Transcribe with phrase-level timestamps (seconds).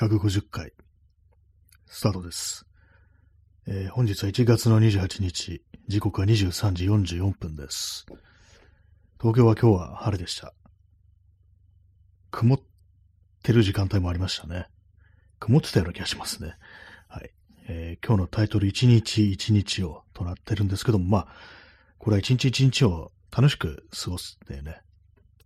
[0.00, 0.72] 150回、
[1.86, 2.64] スタートです。
[3.66, 8.06] えー本日は1月の28日、時刻は23時44分です。
[9.20, 10.54] 東京は今日は晴れでした。
[12.30, 12.60] 曇っ
[13.42, 14.68] てる時間帯もありましたね。
[15.38, 16.54] 曇ってたような気がしますね。
[17.06, 17.30] はい。
[17.68, 21.28] えー今日のタイトル、1日1日をとなってるんですけども、まあ、
[21.98, 24.80] これは1日1日を楽しく過ごすってね、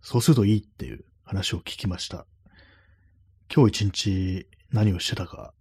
[0.01, 2.25] そうするといいっていう話を聞きました。
[3.53, 5.53] 今日一日何をしてたか。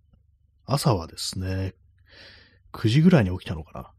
[0.67, 1.75] 朝はですね、
[2.73, 3.91] 9時ぐらいに起きたのかな。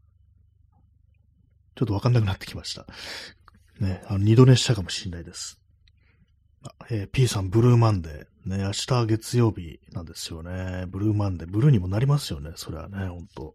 [1.76, 2.86] ちょっとわかんなくなってきました。
[3.80, 5.60] ね、あの、二度寝したかもしれないです。
[6.90, 8.56] えー P さん、ブルーマンデー。
[8.56, 10.86] ね、明日月曜日なんですよね。
[10.88, 11.50] ブルーマンデー。
[11.50, 12.52] ブルーにもなりますよね。
[12.56, 13.54] それはね、ほんと。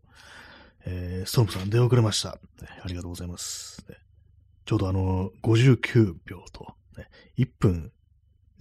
[0.85, 2.39] えーストームさん、出遅れました、ね。
[2.83, 3.85] ありがとうございます。
[3.89, 3.97] ね
[4.65, 7.91] ちょうどあの、59秒と、ね、1分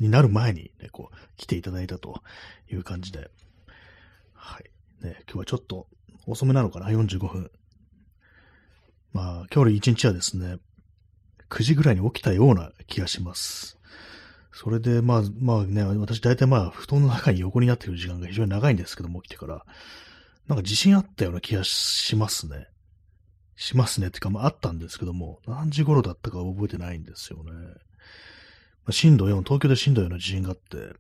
[0.03, 2.23] になる前にね、こう、来ていただいたと
[2.71, 3.31] いう感じで、
[4.35, 4.71] はい。
[5.05, 5.87] ね、今日はちょっと
[6.27, 7.51] 遅めなのかな、45分。
[9.13, 10.59] まあ、今日の一日はですね、
[11.49, 13.79] 9時ぐらいに起きたような気がします。
[14.53, 19.65] それで、まあ、まあね、私大体まあ、布団の中に横になっている時間が非常に長いんですけども、起きてから、
[20.47, 22.67] なんか自信あったような気がしますね。
[23.57, 24.09] しますね。
[24.09, 27.53] ってか、まあ、あったんですけども、何時頃だったか覚えてないんですよね。
[28.93, 30.95] 震度4、東京で震度4の地震があって、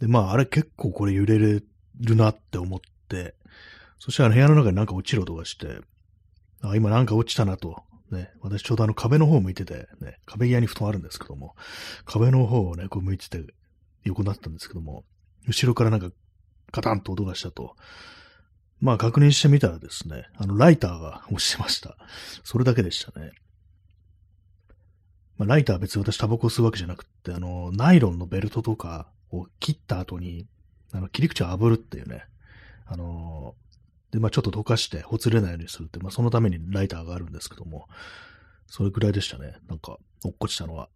[0.00, 1.64] で、まあ、あれ結構これ揺れる
[2.00, 3.34] なって思って、
[3.98, 5.80] そしたら部屋の中になんか落ちる音がして、
[6.62, 7.82] あ、今なんか落ちたなと。
[8.10, 11.56] ね、私ちょうどあの壁の方を向いてて、ね、壁際に布団あるんですけども、
[12.04, 13.42] 壁の方をね、こう向いてて、
[14.04, 15.04] 横になったんですけども、
[15.48, 16.10] 後ろからなんか、
[16.70, 17.74] カタンと音がしたと。
[18.80, 21.96] まあ確認してみたらですね、あのライターが落ちてました。
[22.44, 23.32] それだけでしたね。
[25.38, 30.46] まあライターは別に私タバコを吸うわけじゃなくって、あの、ナイロンのベルトとかを切った後に、
[30.92, 32.24] あの、切り口を炙るっていうね、
[32.86, 33.54] あの
[34.10, 37.88] で、まあちょっと溶かしてほつれないようにするって、まあそのためにライターがあるんですけども、
[38.66, 39.56] それくらいでしたね。
[39.68, 40.88] なんか、落っこちたのは。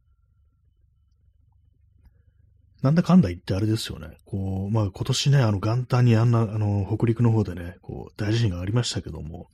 [2.83, 4.17] なんだかんだ言ってあれですよね。
[4.25, 9.49] こう、まあ今年ね、あの元旦にあんな、あの、北陸の方でね、こう、大地震がありましたけども、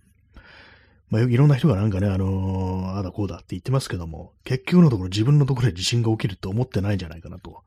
[1.11, 7.63] まあいろんな人がなんかね、あのーあだこうだって言ってますけども、結局のところ自分のところで地震が起きるって思ってないんじゃないかなと。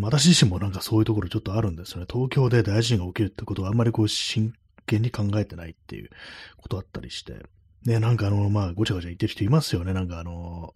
[0.00, 2.06] 私自身もなんかそういうところちょっとあるんですよね。
[2.10, 4.52] 東京で大地震が起きるってことはあんまりこう真
[4.86, 6.10] 剣に考えてないっていう
[6.56, 7.46] ことあったりして。
[7.86, 9.92] ね、なんかあの、まあ、ごちゃごちゃ言ってる人いますよね。
[9.92, 10.74] なんかあの、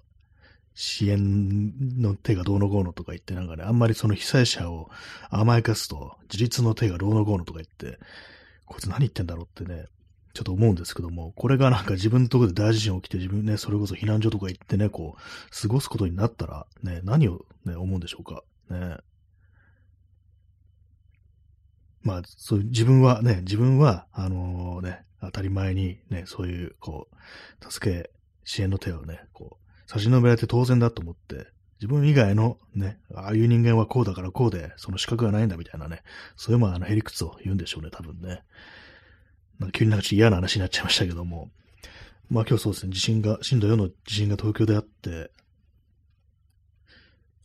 [0.75, 4.91] 支援の手がどうのこうのとか言って、なんかね、あんまりその被災者を
[5.31, 7.99] 甘やかすと、自立の手がどうのこうのとか言って、
[8.67, 9.87] こいつ何言ってんだろうってね、
[10.39, 18.45] ちょっと思うんですけども、これがなんか自分のところで大地震起きて、自分ね、それこそ避難所とか行ってね、こう、過ごすことになったら、ね、何をね、思うんでしょうか。
[18.71, 18.99] ね。
[22.03, 28.11] まあ、そういう、自分はね、自分は、あのね、当たり前にね、そういう、こう、助け、
[28.45, 31.49] 支援の手をね、こう、差し伸べられて当然だと思って、
[31.81, 36.05] 自分以外のね、ああいう人間はこうだからこうで、その資格がないんだみたいなね、
[36.37, 38.45] そういうまあ、あの、へりくつを言うんでしょうね、多分ね。
[39.59, 41.51] なんか急になんかちょっと嫌な話になっちゃいましたけども。
[42.31, 45.31] まあ今日そうですね、地震が、震度4の地震が東京であって、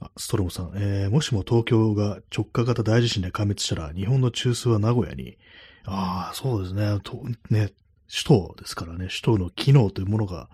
[0.01, 5.37] あ、ストロムさん、えー、もしも東京が直下型大地震で壊滅したら、日本の中枢は名古屋に、
[5.85, 7.71] ああ、そうですね、と、ね、
[8.09, 10.49] 首都ですからね、首都の機能というものが、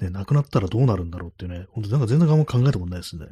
[0.00, 3.26] ね、なくなったらどうなるんだろうっていうね、本当なんか全然あんま考えたことないですね。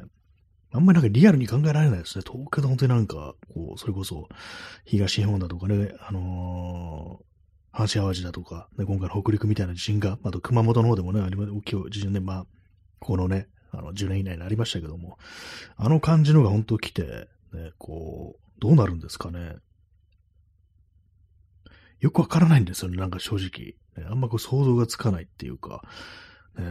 [0.73, 2.23] あんまりなんかリアルに考えられないですね。
[2.25, 4.29] 東京で本当になんか、こう、それこそ、
[4.85, 7.30] 東日本だとかね、あのー
[7.73, 12.45] 阪神淡路だとか、ね、今回の北陸みたいな地震が、あと熊本の方でもね、ありま大きい地震ね、まあ、
[12.99, 15.17] このね、あの、10年以内にありましたけども、
[15.77, 19.55] あの感じのが本当来て、ね、こう、どうなるんですかね。
[21.99, 23.75] よくわからないんですよね、なんか正直。
[23.97, 25.83] ねあんまこう想像がつかないっていうか、
[26.57, 26.65] ね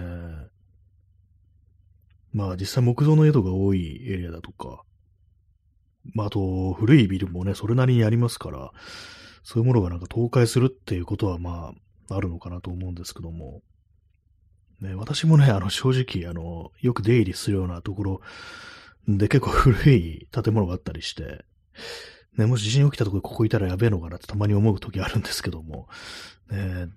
[2.33, 4.83] まあ実際木造の家とか多いエリアだとか、
[6.15, 8.71] まああと古いビルもね、それなりにありますから、
[9.43, 11.73] そういうものがなんか倒壊するっていうことはま
[12.09, 13.63] あ、あるのかなと思うんですけども、
[14.81, 18.21] ね、私もね、あの正直、あの、よく出入りするようなところ
[19.07, 21.45] で結構古い建物があったりして、
[22.37, 25.89] ね、もし地震起きたところここいたらやべえのかなってたまに思う時あるんですけども、
[26.51, 26.89] ね、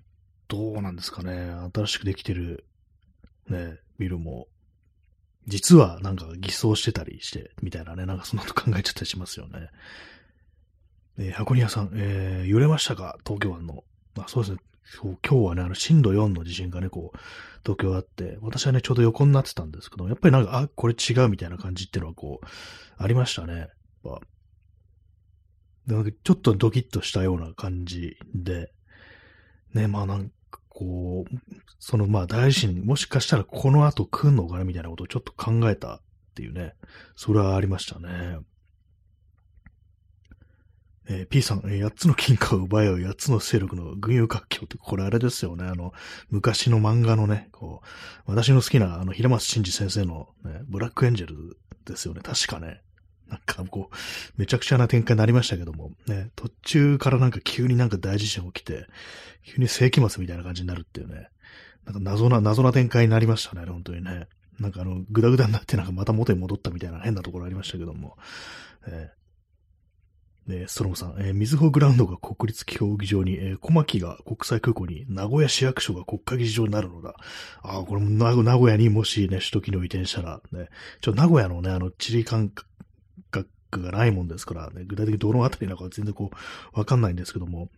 [0.48, 2.64] どうなんですかね、新しくできてる、
[3.48, 4.48] ね、ビルも、
[5.46, 9.68] 実はなんか偽装してたりして、みたいなね、なんかそんなこと考えちゃったりしますよね。
[11.18, 13.16] えー箱庭さん、えー揺れましたか？
[13.24, 13.84] 東京湾の。
[14.18, 14.58] あ、そうですね。
[14.84, 17.18] そう今日はね、あの、震度4の地震がね、こう、
[17.62, 22.46] 東京あって、私はね、ちょうど横になってたんですけど、やっぱりなんか、あ、これ違うみたいな感じっていうのは、こう、
[22.98, 23.54] ありましたね。
[23.58, 23.68] やっ
[24.04, 24.20] ぱ
[25.86, 28.72] なんかちょっとドキッとしたような感じで、
[29.74, 31.36] ね、まあなんかこう、
[31.78, 36.00] そのまあ大臣、もしかしたらこの後来んのかなみたいなことをちょっと考えたっ
[36.34, 36.74] ていうね、
[37.16, 38.38] それはありましたね。
[41.06, 45.64] えー、P さん、えー、8つの金貨を奪い合う8つの勢力の軍友割拠って、これあれですよね。
[45.64, 45.92] あの、
[46.30, 47.82] 昔の漫画のね、こ
[48.26, 52.20] う、私の好きな、あの、平松真二先生の、ね、ブラックエンジェルですよね。
[52.22, 52.80] 確かね。
[53.28, 53.94] なんかこう、
[54.36, 58.86] めちゃくちゃな展開になりましたけども、ね、途中からなんか急になんか大地震起きて、
[59.42, 61.28] 急に世紀末みたいな感じになるっていうね、
[61.84, 64.28] なんか謎な、謎な展開になりましたね、本当にね。
[64.58, 68.16] なんかあの、ぐだぐだになってなんかまた元に戻ったみたいな変なところありましたけども、
[68.86, 69.23] えー
[70.48, 77.14] えストロムさん、えー、水穂グラウンドが国立競技場に、えー、小牧が国際空港に、名古屋市役所が国会議事場になるのだ。
[77.62, 80.68] ああ、これも名古屋にもしね、首都機能移転したら、ね、
[81.00, 82.50] ちょ、名古屋のね、あの、地理感
[83.30, 87.70] 覚がないもんですから、ね、具体的にどのあたりなのか全然こう、わかんないんですけども、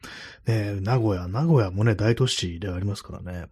[0.47, 3.47] ね、名古屋、名古屋もね、大都市ではありますからね、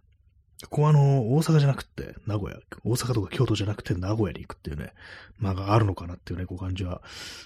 [0.63, 4.93] ここはあの、大阪じゃなくて、名古屋、大阪とか京都じゃなくて名古屋に行くっていうね、
[5.39, 7.01] なんかあるのかなっていうね、こう感じは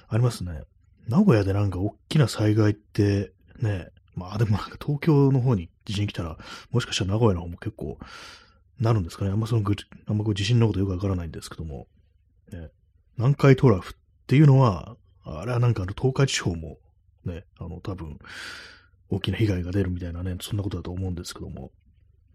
[0.08, 0.64] ありますね。
[1.10, 6.38] 名古屋でなんか大きな災害って、ね、まあでもなんか東京の方に地震来たら、
[6.72, 7.98] もしかしたら名古屋の方も結構
[8.80, 9.32] なるんですかね。
[9.32, 9.76] あんまそのぐ、
[10.06, 11.88] あんまこう地震のことよくわからないんですけども、
[12.52, 12.70] ね、
[13.18, 13.96] 南海トラフっ
[14.28, 16.78] ていうのは、あれはなんかあの東海地方も
[17.26, 18.20] ね、あの多分
[19.10, 21.72] 大きな被害が出るみたいなね、そんなことだと思うんですけども、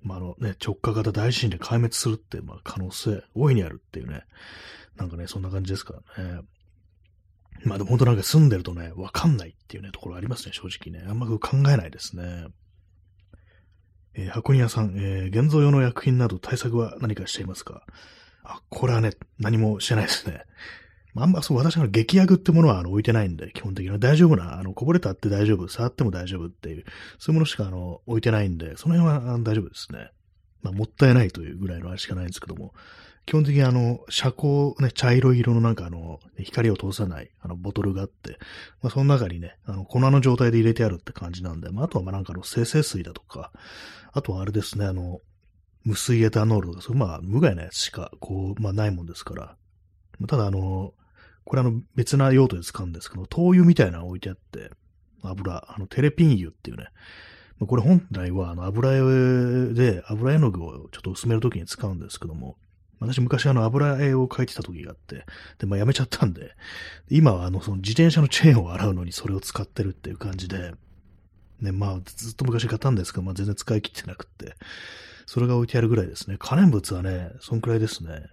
[0.02, 4.24] まあ、あのね、直下型大地震で壊滅するって、まあ可能性大いにあるっていうね、
[4.96, 6.40] なんかね、そんな感じですからね。
[7.62, 11.06] まあでも本当なんか住んでるとね、わかんないっていうね、ところありますね、正直ね。
[11.08, 12.46] あんま考えないですね。
[14.14, 17.84] えー、箱庭さん、えー、現像用の薬品など対策は何かしていますか？
[18.42, 20.44] あ、これはね、何もしてないですね。
[21.16, 26.84] あんまそう、私は劇薬ってものはあの置いてないんで、基本的には大丈夫な、あの、こぼれたって大丈夫、触っても大丈夫っていう、
[27.18, 30.10] そういうものしかあの置いてないんで、その辺は大丈夫ですね。
[30.62, 32.74] まあ、もったいないというぐらいのあれしかないんですけども、
[33.26, 38.38] 基本的にあの、遮光、ね、茶色い色のなんかあの、光を通さない、あの、ボトルがあって、
[38.82, 43.50] まあ、その中にね、あの、粉の状態で入れてあるって感じなんで、まあ、あとはまあなんかの生成水だとか、
[44.12, 45.20] あとはあれですね、あの、
[45.84, 49.56] 無水エタノールとか、そまあ、無害なやつしか、こう、まあ、ないもんですから。
[50.28, 50.92] ただ、あの、
[51.44, 54.70] これあの、別な用途で使うんですけど、灯油みたいなの置いてあって、
[55.22, 56.88] 油、あの、テレピン油っていうね、
[57.58, 62.56] まあこれ本来はあの油絵で油絵の具をちょっと薄めるときに使うんですけども、
[63.00, 65.26] 私昔あの油絵を描いてた時があって、
[65.58, 66.52] で、まあやめちゃったんで、
[67.10, 70.72] 今はあのその自転車のチェーンを洗うのにそれを使ってるっていう感じで、
[71.60, 74.54] ね、まあずっと昔買ったんですけど、まあ全然使い切ってなくって、
[75.26, 76.36] それが置いてあるぐらいですね。
[76.38, 78.26] 可燃物はね、そんくらいですね。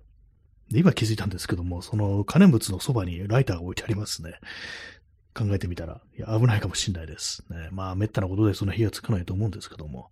[0.69, 4.39] で、今気づいたんですけども、その可燃物のそばにライターが置いてありますね。
[5.33, 7.43] 考えてみたら、いや、危ないかもしんないです。
[7.49, 10.11] ね、まあ、めったなことでその火がつかないと思うんですけども、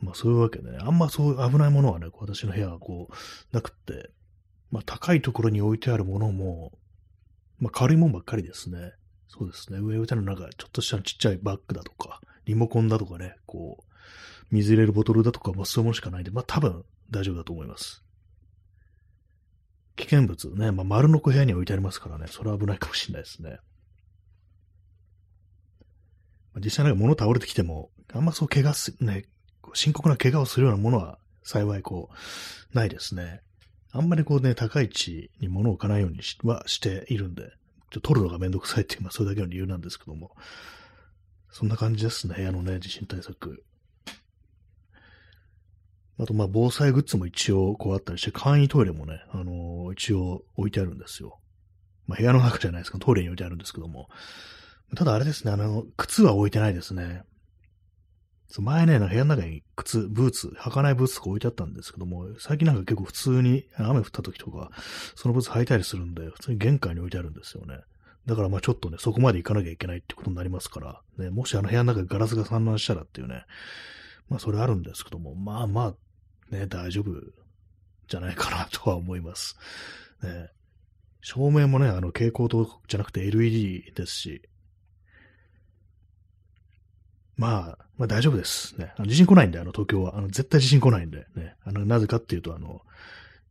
[0.00, 3.14] まあそういうわけで、ね、あんまそう危ないものはね、私の部屋はこう、
[3.54, 4.10] なくって、
[4.70, 6.72] まあ高いところに置いてあるものも、
[7.58, 8.92] まあ軽いもんばっかりですね。
[9.28, 9.78] そうですね。
[9.78, 13.92] 上置いてあるなんか、ちょっとしたちっちゃいバッグだとか、リモコンだとかね、こう、
[14.50, 18.02] 水入れるボトルだとか、まあそういうものしかないんで、まあ多分大丈夫だと思います。
[19.96, 23.58] 危険物ね、まあ丸のこ部屋に置いてありますからね、それは危ないかもしれないですね。
[26.56, 29.24] 実際なんか物倒れてきても、あんまそう怪我す、ね、
[29.74, 32.10] 深刻な怪我をするようなものは幸いこ
[32.72, 33.40] う、ないですね。
[33.92, 37.52] あんまりこうね、高い位置に物を置かないようにはしているんで、
[37.90, 40.32] ちょ取るのがめんどくさいっていう、まあそれだけの理由なんですけども。
[41.58, 43.64] そんな感じですね、部屋のね、地震対策。
[46.18, 51.38] あと、まあ、防災グッズも一応こうあったりして、簡易トイレもね、あのー、一応置いてあるんですよ。
[52.06, 54.10] まあ、部屋の中じゃないですか、トイレに置いてあるんですけども。
[54.94, 57.22] ただあれですね、あの、靴は置いてないですね。
[58.58, 64.70] 前ね、部屋の中に靴、ブーツ、履かないブーツとか置いてあったんですけども、最近なんか結構普通に雨降った時とか、
[65.14, 67.80] そのブーツ履いたりするんで、普通に玄関に置いてあるんですよね。
[68.26, 73.44] だからまあちょっとね、そこまで行かなきゃいけないってことになりますから、ね、もしあの部屋の中にガラスが散乱したらっていうね、
[74.28, 75.94] まあそれあるんですけども、まあま
[76.50, 77.12] あ、ね、大丈夫
[78.08, 79.56] じゃないかなとは思います。
[80.22, 80.50] ね、
[81.20, 84.42] 照明もね、あの蛍光灯じゃなくて LED ですし、
[87.36, 88.78] まあ、まあ大丈夫です。
[88.78, 88.92] ね。
[88.96, 90.16] あの地震来ないんで、あの東京は。
[90.16, 91.54] あの絶対地震来ないんで、ね。
[91.64, 92.82] あの、なぜかっていうと、あの、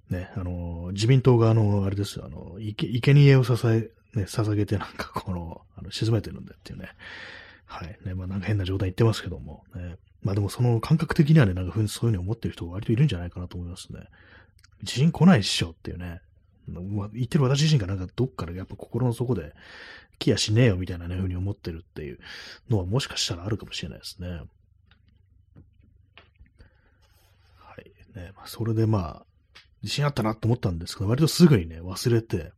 [0.09, 6.89] ね、あの、自民党があの、あれですよ、あの、いけ生贄を支え、ね、捧げてなんかこの、あの沈めてるんだっていうね。
[7.65, 7.97] はい。
[8.05, 9.97] ね、まあなんか変な状態言ってますけども、ね。
[10.21, 14.01] まあでもその感覚的にはね、なんかそういうふうに思ってる人が割といるんじゃないかなと思いますね。
[14.83, 16.21] 地震来ないっしょっていうね。
[16.67, 19.53] まあ、言ってる私自身がなんかどっかでやっぱ心の底で、
[20.19, 22.19] 来やしねえよみたいなね、ふうに思ってるっていう
[22.69, 24.27] のはもしかしたらあるかもしれないですね。
[24.29, 24.43] は
[27.81, 28.17] い。
[28.17, 29.25] ね、まあ、それでまあ、
[29.83, 32.51] 自信あったなと思ったんですけど、割とすぐにね、忘れて、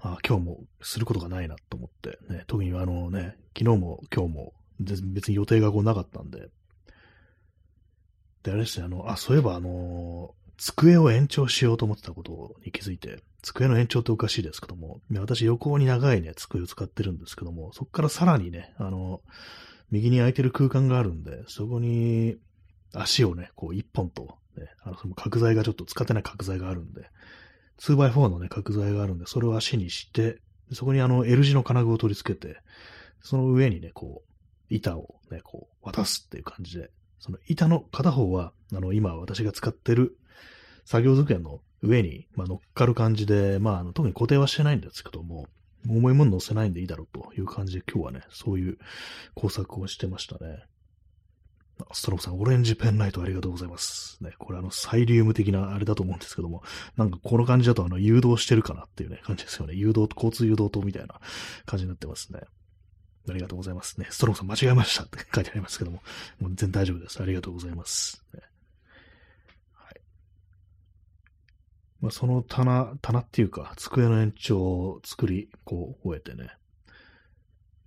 [0.00, 6.48] あ今日もすることがないなと思って、ね、特にあのね、昨日も今日も別に予定がこうなかったんで、
[8.44, 19.22] で、あれですね、あの、あ、そういえばあの机を延長しようと思ってたことに気づいて、机の延長っておかしいですけども、私横に長いね、机を使ってるんですけども、そこからさらにね、あの、
[19.90, 22.36] 右に空いてる空間があるんで、そこに
[22.92, 27.08] 足をね、こう一本と、ね、あの、その角材がちょっと使ってない角材があるんで、
[27.78, 30.40] 2x4 のね、角材があるんで、それを足にして、
[30.72, 32.60] そこにあの L 字の金具を取り付けて、
[33.22, 40.18] その上にね、こう、板をね、こう、渡すっていう感じで、その板の片方は、あの、今私が使ってる
[40.88, 45.46] 作業机の上に、まあ、乗っかる感じで、まあ、あの特に固定はしてないんですけども、
[45.86, 48.78] 重いもの乗せないんでいいだろうという感じで今日はね、そういう
[49.34, 50.64] 工作をしてましたね。
[51.92, 54.16] ストロークさん、オレンジペンライトありがとうございます。
[54.24, 56.62] ね、これあの、サイリウム的なあれだと思うんですけども、
[56.96, 59.74] なんかこの感じだとあの、誘導してるかなっていうね、感じですよね。
[59.74, 61.20] 誘導、交通誘導灯みたいな
[61.66, 62.40] 感じになってますね。
[63.28, 64.06] ありがとうございますね。
[64.08, 65.98] ストロークさん間違えましたって書いてありますけども、
[66.40, 67.22] もう全然大丈夫です。
[67.22, 68.24] ありがとうございます。
[68.34, 68.40] ね
[72.00, 76.50] まあ、その棚、棚っていうか、机の延長を作り、こう、終えてね、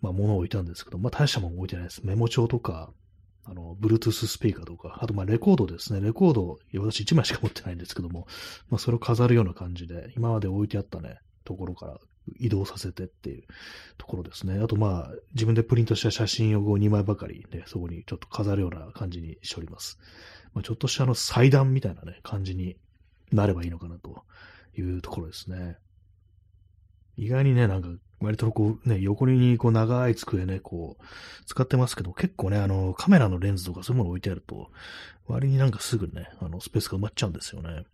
[0.01, 2.06] まあ、物を置いたんですけど、まあ、大したもの置いてないです。
[2.06, 2.91] メモ帳とか、
[3.44, 6.01] あの、Bluetooth スピーカーとか、あと、ま、レコードですね。
[6.01, 8.27] レコード、私1枚しか持ってないんですけども、
[8.70, 12.00] まあ、それを飾るような感じで、今まで置いてあったね、ところから
[12.39, 13.44] 移動させてっていう
[13.98, 14.60] ところですね。
[14.60, 19.98] あと、まあ、自分でプリントした写真を2枚ばかりね、そこにちょっと飾るような感じにしております。
[20.53, 22.77] まあ、ちょっとしたあの祭壇みたいなね、感じに
[23.31, 24.23] なればいいのかなと
[24.77, 25.77] いうところですね。
[27.17, 31.03] 意外にね、なんか、割とこうね、横にこう長い机ね、こう、
[31.45, 34.69] 使ってますけど、結構ね、あの、カメラのレンズとかそういうもの置いてあると、
[35.27, 37.85] 割になんかすぐね、あの、スペースが埋まっちゃうんですよね。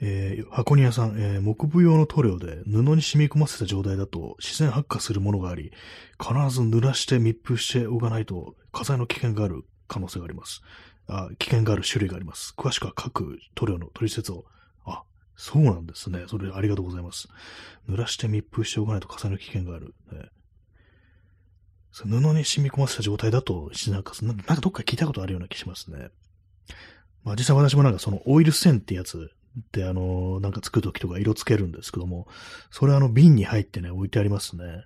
[0.00, 5.72] えー、箱庭さん、えー、木部用の塗料で布に染み込ませた状態だと自然発火するものがあり、
[6.20, 10.62] 必ず濡らして密封しておかないと火災の危険がある可能性があります。
[11.08, 12.54] あ危険がある種類があります。
[12.56, 14.44] 詳しくは各塗料の取説を。
[14.84, 15.02] あ、
[15.36, 16.24] そうなんですね。
[16.28, 17.28] それありがとうございます。
[17.88, 19.94] 濡らして密封しておかないと火災の危険がある。
[20.12, 20.30] ね、
[21.92, 26.10] 布に染み込ませた状態だと、なんか、なんかどっか聞いたことあるような気しますね。
[27.24, 29.30] まあ実際私もなんかそのオイル線ってやつ
[29.72, 32.28] であの、なんか作るときとか色つけるんですけども、
[32.70, 34.84] それあの瓶に入ってね、置いてありますね。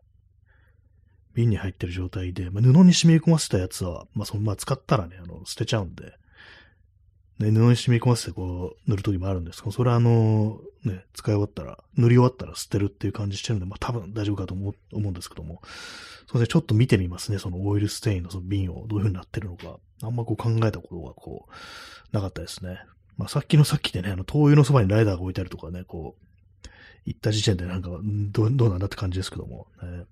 [1.35, 6.15] 瓶に入ってる状態で、まあ、布に染み込ませたやつは、まあ、そのまあ、使ったらね、あの、捨てちゃうんで、
[7.39, 15.63] ね、布に染み込ませてこう、塗るときもあるんですけど、それはあの、ね、使い終わったら、塗り終わったら捨てるっていう感じしてるんで、まあ、多分大丈夫かと思う思うんですけども、
[16.27, 19.79] それでちょっと見てみますね、そのオイルステインのその瓶をどういう風になってるのか。
[20.03, 22.81] あんまこう考えたことがこう、なかったですね。
[23.17, 26.69] まあ、さっきのさっきでね、あの、灯油のそばにライダーが置いてあるとかね、こう、
[27.05, 30.05] 行った時点でなんか、どどうなんだって感じですけども、ね、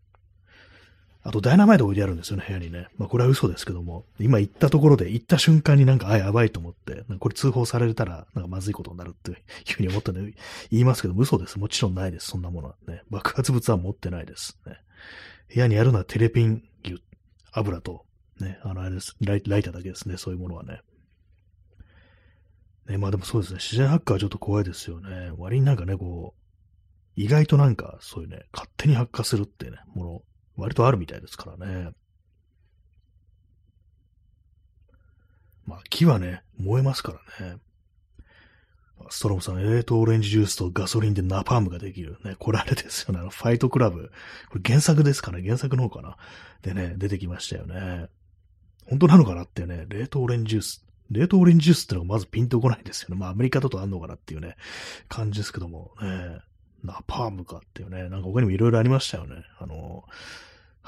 [1.28, 2.88] あと、ダイナマイト置いてあるんですよね、部屋にね。
[2.96, 9.36] まあ、これは嘘ですけども、今行ったところで、行った瞬間になんか、あ、やばいと思って、これ通報されたら、なんかまずいことになるっていう
[9.74, 10.32] ふうに思ったんで、
[10.70, 11.58] 言いますけど、嘘です。
[11.58, 13.02] もちろんないです、そんなものはね。
[13.10, 14.58] 爆発物は持ってないです。
[14.66, 14.78] ね、
[15.54, 16.98] 部屋にあるのはテレピン油、
[17.52, 18.06] 油と、
[18.40, 20.80] ね、あの、あれです、ライライターだけですね、そういうものはね。
[22.88, 25.30] ね、まあでもそうですね、自然発火はちょっと怖いですよね。
[25.36, 26.40] 割になんかね、こう、
[27.20, 30.22] 意外となんか、そういうね、勝手に発火するっていうね、もの、
[30.58, 31.92] 割とあるみたいですからね。
[35.64, 37.58] まあ、木はね、燃えますからね。
[39.10, 42.18] ストロムさん、冷凍オレンジジュースとガソリンでナパームができる。
[42.24, 43.20] ね、これあれですよね。
[43.20, 44.10] あの、ファイトクラブ。
[44.50, 46.16] これ原作ですかね原作の方かな
[46.62, 48.08] でね、出てきましたよね。
[48.86, 50.84] 本当なのかなってね、冷凍オレンジジュース。
[51.10, 53.16] 冷凍オレンジジュースってのがまずピンとこないんですよね。
[53.16, 54.56] まあ、アメリカだとあんのかなっていうね、
[55.08, 56.40] 感じですけども、ね、
[56.82, 59.44] ナパームかっていうね、なんか他にもいろいろありましたよね。
[59.58, 60.04] あの、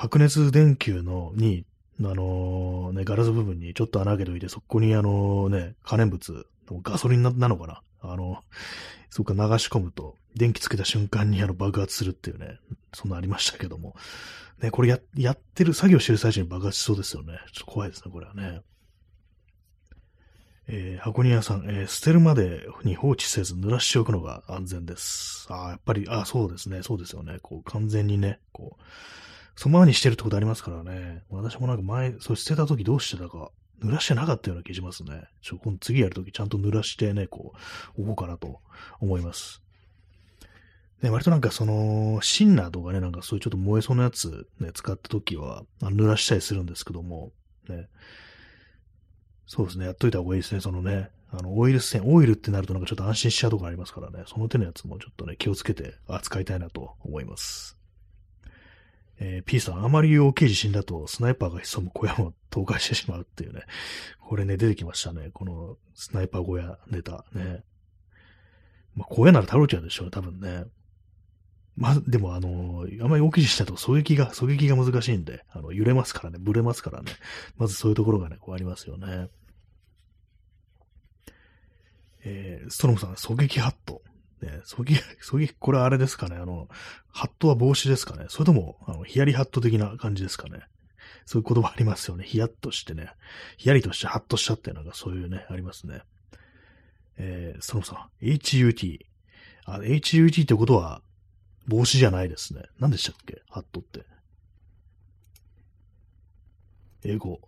[0.01, 1.67] 白熱電球のに、
[2.01, 6.47] あのね、ガラス部分にちょっと穴開けといて、そこにあのね、可燃物、
[6.83, 7.83] ガソリンなのかな？
[8.01, 8.39] あの、
[9.11, 12.59] そこから流し込むと、電気つけた瞬間にあの爆発するっていうね、
[12.95, 13.95] そんなありましたけども。
[14.63, 17.35] ね、これや、やってる、作業してる最中に爆発しそうですよね。
[17.53, 18.63] ちょっと怖いですね、これはね。
[20.67, 25.47] えー、箱庭さん、えー、捨てるまでに放置せず濡らしておくのが安全です。
[25.51, 27.39] ああ、やっぱり、ああそうですね、そうですよね。
[27.43, 28.83] こう、完全にね、こう、
[29.57, 31.25] そのままにしてるってことありますからね。
[31.31, 33.51] 私もなんか前、そう捨てた時どうしてたか、
[33.83, 35.25] 濡らしてなかったような気しますね。
[35.43, 37.53] ちょ、今次やるときちゃんと濡らしてね、こ
[37.97, 38.61] う、置こうかなと
[39.01, 39.63] 思います。
[41.03, 47.33] ね、割となんかその、シンナーとかね、なんかそういうちょっと燃えそうなやつね、使ったときは、濡らしたりするんですけども、
[47.69, 47.89] ね。
[49.47, 57.80] そうですね、やっといた方がいいですね、そのね、あの、オイル線、オイルってなるとなんかちょっと安心しちゃうとこありますからね、その手のやつもちょっとね、気をつけて扱いたいなと思います。
[59.23, 63.63] えー、P さん、あまり大きい地震だとスナイパーが潜む小屋も倒壊してしまうっていうね。
[64.19, 65.31] これね、出てきましたね。
[65.33, 67.63] このスナイパー小屋ネタね。
[68.95, 70.65] まあ、小屋なら倒れちゃうでしょう、多分ね。
[71.77, 77.13] まあ、でもあのー、あまり大きい地震だと狙撃が、狙撃が難しいんで、あの、揺れますからね、ブレますからね。
[77.57, 79.29] まずそういうところがね、こうありますよね。
[82.23, 84.03] えー、ストロムさん、狙撃ハット。
[84.43, 86.69] ね、そぎ、 そぎ、これあれですかね、あの、
[87.09, 88.27] ハットは帽子ですかね。
[88.29, 90.63] それとも、あの、ヒヤリハット的な感じですかね。
[91.27, 92.25] そういう言葉ありますよね。
[92.25, 93.13] ヒヤッとしてね。
[93.57, 96.03] ヒヤリとしてハッとしちゃってなんかそういうね、ありますね。
[97.17, 98.99] えー、そのさ、HUT。
[99.65, 101.03] あ、HUT ってことは、
[101.67, 102.63] 帽子じゃないですね。
[102.79, 103.43] 何でしたっけ？
[103.49, 104.05] ハットって。
[107.05, 107.41] 英語。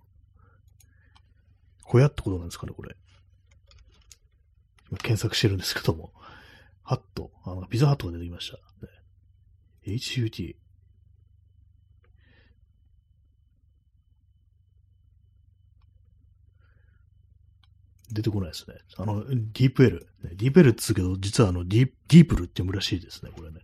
[1.84, 2.96] 小屋ってことなんですかね、これ。
[4.90, 6.12] 今検索してるんですけども。
[6.82, 7.30] ハット。
[7.44, 8.56] あの、ピザハットが出てきました。
[8.86, 8.92] ね、
[9.86, 10.56] HUT。
[18.12, 18.76] 出てこないですね。
[18.98, 20.06] あの、ディープ L。
[20.22, 23.60] ね、ディープ L って言うけど、実はあの、ディディープルって読むらしいですね、これね。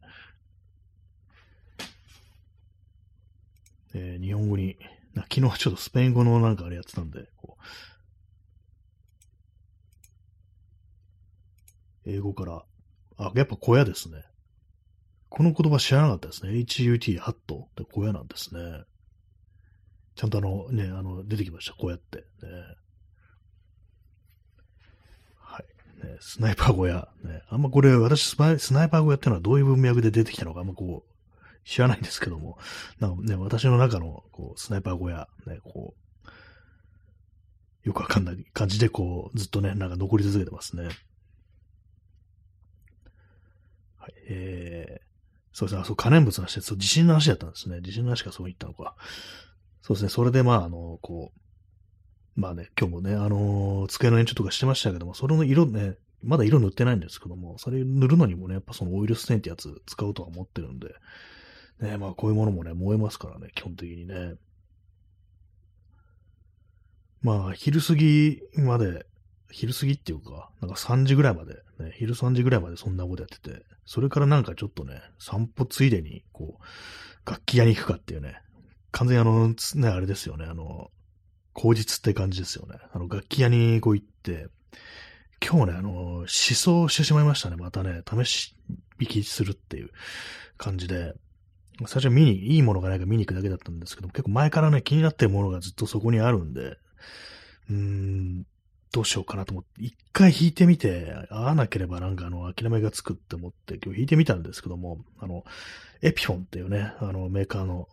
[3.94, 4.76] えー、日本語に、
[5.14, 7.28] な昨日ちょっとスペイン語のなんかあれやってたんで、
[12.06, 12.64] 英語から
[13.18, 14.22] あ、やっぱ小屋ですね。
[15.28, 16.52] この言葉知らなかったですね。
[16.52, 18.60] HUT ハットって小屋なんですね。
[20.14, 21.74] ちゃんとあの、ね、あの、出てきました。
[21.74, 22.18] 小屋って。
[22.18, 22.24] ね、
[25.36, 26.06] はい。
[26.06, 27.08] ね、スナイパー小屋。
[27.22, 28.36] ね、あんまこれ、私ス
[28.72, 32.58] ナイパー小屋ってのはどういう文脈で出てきたのかあんまこう、知らないんですけども、
[32.98, 35.94] なんかね、私の中の、こう、スナイパー小屋、ね、こ
[36.24, 36.28] う、
[37.88, 40.88] よくわかんない感じで、こう、ずっとね、なんか残り続けてますね。
[44.28, 45.08] えー、
[45.52, 47.80] そうですね、あそう、可燃物の話で、そう、地震の話だったんですね。
[47.82, 48.94] 地震の話がそう言ったのか。
[49.82, 60.94] そうですね、それでまあ、あの、こう、まあね、今日もね、あのー、机の延長とかしてましたけども、それの色ね、まだ色塗ってないんですけども、それ塗るのにもね、やっぱそのオイルステンってやつ使うとは思ってるんで、
[61.80, 64.34] ね、まあこういうものもね、燃えますからね、基本的にね。
[67.20, 69.04] まあ、昼過ぎまで、
[69.50, 78.40] 昼過ぎっていうか、なんか3時ぐらいまで、ね、昼3時ぐらいまでそんなことやってて、それからなんかちょっとね、散歩ついでに、こう、楽器屋に行くかっていうね、
[78.90, 80.90] 完全にあの、ね、あれですよね、あの、
[81.54, 82.76] 口実って感じですよね。
[82.92, 84.48] あの、楽器屋にこう行って、
[85.44, 87.56] 今日ね、あの、思想してしまいましたね。
[87.56, 88.54] またね、試し
[89.00, 89.90] 引きするっていう
[90.56, 91.14] 感じで、
[91.86, 96.76] 最初見に、いいものがないか見に行くだけだったんですけど、結構前からね、気になってるものがずっとそこにあるんで、
[97.70, 98.44] うーん、
[98.98, 105.44] どうしようかなと思って、一回弾いてみて、合わなければなんかあの、諦めがつくって思って、今日弾いてみたんですけども、あの、
[106.02, 107.88] エピフォンっていうね、あの、メーカーの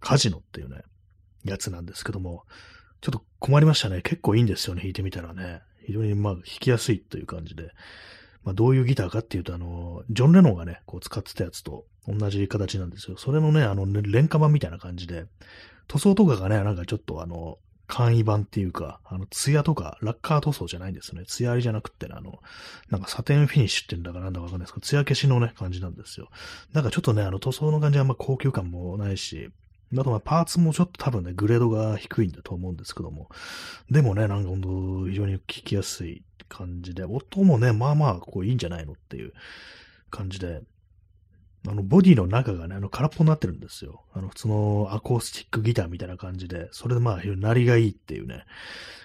[0.00, 0.80] カジノっていうね、
[1.44, 2.44] やつなんですけども、
[3.02, 4.00] ちょっと困りましたね。
[4.00, 5.60] 結構いいんですよね、弾いてみたらね。
[5.84, 7.72] 非常にまあ弾きやすいという感じで。
[8.42, 13.18] まあどういうギターかっていうと、あの、ジョン・レノンがね、こう使ってたやつと同じ形なんですよ。
[13.18, 15.26] それのね、あの、廉価版みたいな感じで、
[15.88, 17.58] 塗装とかがね、なんかちょっとあの、
[17.90, 21.26] 簡易版っていうか、あの、ツヤとか、ラッカー塗装じゃないんですよね。
[21.26, 22.38] ツヤありじゃなくってね、あの、
[22.88, 26.28] なんかサテンフィニッシュってんだかなんだかわかんないですけど、ツヤ消しのね、感じなんですよ。
[26.72, 29.50] なんかちょっとね、あの塗装の感じはあんま高級感もないし、
[29.98, 33.28] あとまあパーツもちょっと多分ね、グレードが低いんだと思うんですけども。
[33.90, 39.32] でもね、なんか本当非常に聞きやすい感じで、音もね、まあまあ、こういいんじゃないのっていう
[40.10, 40.62] 感じで、
[41.68, 44.04] あの、ボディの中がね、あの、空っぽになってるんですよ。
[44.14, 48.44] あの、普通のアコースティックギターみたいな感じで、それでまあ、鳴りがいいっていうね、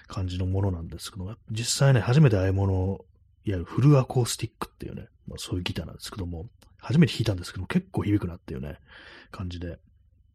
[0.06, 3.04] 感じのものなんですけども、実際ね、初めてああいうもの、
[3.44, 6.46] いわゆるフルアコースティックっていうね、まあ、そういうギターなんですけども、
[6.78, 8.78] 初めて弾いたんですけども、結構響くなっていうね、
[9.30, 9.78] 感じで。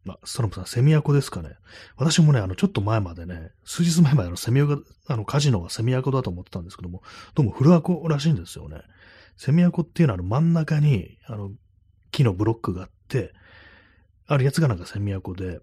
[0.04, 1.50] まあ、ストロムさん、セミアコですかね。
[1.96, 7.02] 私もね、あの、ちょっと前までね、数日前まであのセミアコ、あの、カジノはセミアコだと思ってたんですけども、
[7.34, 8.82] どうもフルアコらしいんですよね。
[9.36, 11.52] セミアコっていうのは、あの、真ん中に、あの、
[12.12, 13.32] 木のブロックがあって、
[14.26, 15.60] あるやつがなんかセミアコで、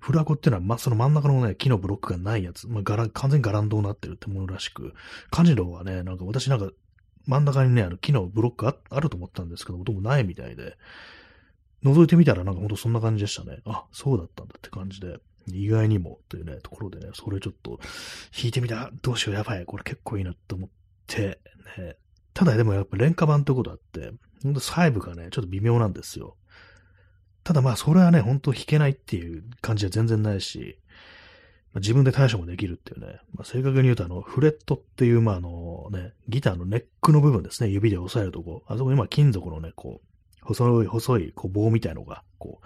[0.00, 4.94] フルアコっていうのは、ま、その真ん中のね、木のブロックがないやつ、まあ、ガラ、完全にガランドになってるってものらしく、
[5.30, 6.70] カジノはね、なんか私なんか、
[7.26, 10.76] 真ん中にね、あの木のブロックああると思ったんですけど、どうもないみたいで、
[11.84, 13.58] 覗いてみたらなんかほんとそんな感じでしたね。
[13.66, 15.18] あ、そうだったんだって感じで。
[15.52, 17.80] 意外にもというね、ところでね、それちょっと
[18.32, 18.90] 弾いてみた。
[19.02, 19.64] どうしよう、やばい。
[19.64, 20.70] これ結構いいなと思っ
[21.06, 21.40] て、
[21.78, 21.96] ね、
[22.34, 24.12] ただでもやっぱ廉価版ってことあって、
[24.42, 26.36] ほんと細部がね、ちょっと微妙なんですよ。
[27.44, 30.78] ただまあ、それはね、ほんと弾けないっていう感じは全然ないし、
[31.72, 42.60] まあ、自分で対処もできるっていうね、まあ、正確に言うとあの、フレットっていう、まああのね、ギターのネックの部分ですね、指で押さえるとこ、あそこにまあ金属のね、こう、細い、細い、こう棒みたいのが、こ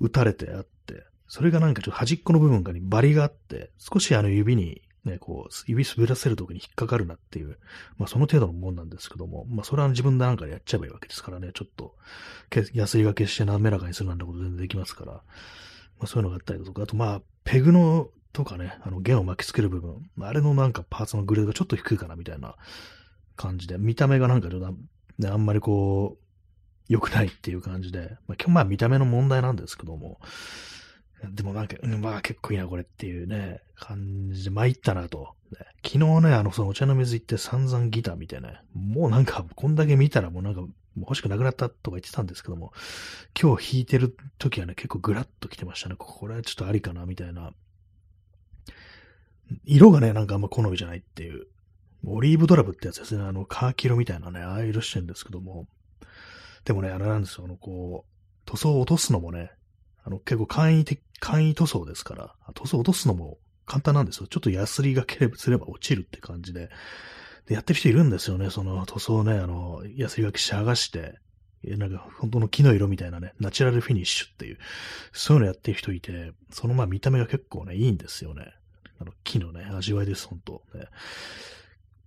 [0.00, 7.58] う、打たれてあって、それがなんかちょっと端っこの部分がにバリがあって、少しあの指にね、こう、指滑らせるときに引っかかるなっていう、
[7.96, 11.94] まあその程度のもんなんですけども、まあそれは自分でなんかでやっちゃえばいいわけですからね、ちょっと、
[12.72, 15.22] やすりがけして滑らかにするなんてこと全然できますから、ま
[16.02, 22.56] あそういうのがあったりだとか、あとまあ、ペグのとかね、あの弦を巻きつける部分、あれのなんかパーツのグレードがちょっと低いかなみたいな
[23.36, 24.68] 感じで、見た目がなんかちょっと、
[25.18, 26.28] ね、あんまりこう、
[26.88, 30.20] 良くないっていう感じで、まあ、今日まあ見た目の問題なんですけども、
[31.24, 35.34] でもなんか、うんまあ結構いいなこれっていうね、感じで参ったなと。
[35.50, 40.62] ね、昨日ね、あの、そのお茶の水行って散々ギター見てね、もうなんか、こんだけ見たらもうなんか、
[40.96, 42.72] 欲しくなくなったとか言ってたんですけども、
[43.40, 45.94] 今日弾いてる時はね、結構グラッと来てましたね。
[45.98, 47.52] これはちょっとありかな、みたいな。
[49.64, 51.46] 色がね、なんかあんま好みじゃないっていう。
[52.06, 53.24] オリーブドラブってやつですね。
[53.24, 55.66] あの、カーキ色みたいなね、ああいう色してるんですけども。
[56.64, 57.44] でもね、あれなんですよ。
[57.44, 59.50] あの、こう、塗装を落とすのもね、
[60.08, 64.26] あの、結構簡易的、簡易塗装ですから、塗装落とすのも簡単なんですよ。
[64.26, 66.70] ちょっとヤスリがければすれば落ちるって感じで。
[67.46, 68.48] で、やってる人いるんですよね。
[68.48, 71.18] その塗装ね、あの、ヤスリがけし剥がして、
[71.62, 74.58] なんか本当の木の色みたいなね、ナチュラルフィニッシュっていう、
[75.12, 78.54] そういうのやってる人いて、そのまあ見た目が結構ね、いいんですよね。
[78.98, 80.86] あの、木のね、味わいです、本当ね。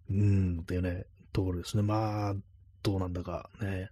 [0.09, 1.83] うーん、っていうね、ところですね。
[1.83, 2.35] まあ、
[2.81, 3.89] どうなんだかね。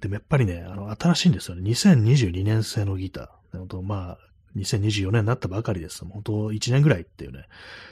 [0.00, 1.62] でもやっぱりね、あの、新しいんですよね。
[1.70, 3.41] 2022年製のギター。
[3.58, 4.18] 本当まあ、
[4.56, 6.04] 2024年になったばかりです。
[6.04, 7.46] 本当1年ぐらいっていうね、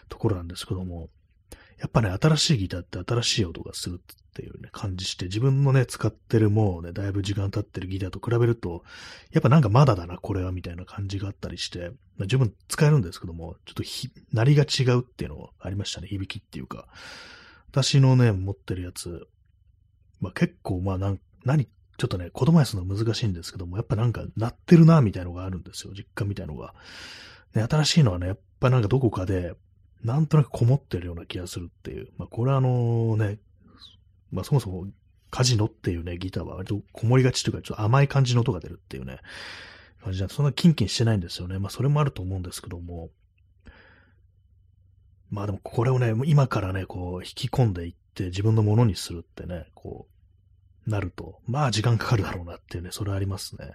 [0.08, 1.08] ところなんですけども、
[1.78, 8.84] やっぱね、新しいギターって新しい音がするっていうね、感じして、自分のね、使ってるもうね、だいぶ時間経ってるギターと比べると、
[9.32, 16.86] やっぱなんかまだだな、これは、みたいな感じがあったりして、まあ、十分使えるんですけども、ちょっとひ、なりが違うっていうのがありましたね、響きっていうか。
[17.70, 19.26] 私のね、持ってるやつ、
[20.20, 21.66] まあ結構、まあなん、何
[22.00, 25.92] ちょっとね、言葉にするの難しいんですけども、やっぱなんか鳴ってるな、みたいのがあるんですよ。
[25.94, 26.72] 実感みたいのが。
[27.54, 29.52] ね、新しいのはね、やっぱなんかどこかで、
[30.02, 32.08] なんとなくこもってるような気がするっていう。
[32.16, 33.38] まあ、これはあのね、
[34.32, 34.86] まあ、そもそも
[35.30, 39.18] カジノっていうね、ギターは割とこもりがちというか、ちょっと甘い感じの音が出るっていうね、
[40.02, 41.58] 感じなんで、そんなキンキンしてないんですよね。
[41.58, 43.10] まあ、それもあると思うんですけども。
[45.28, 50.19] まあでもこれをね、今からね、こう、引き込んでいって自分のものにするってね、こう、
[50.90, 53.72] なると、まあ時間かかるだろうなっていうね、それありますね。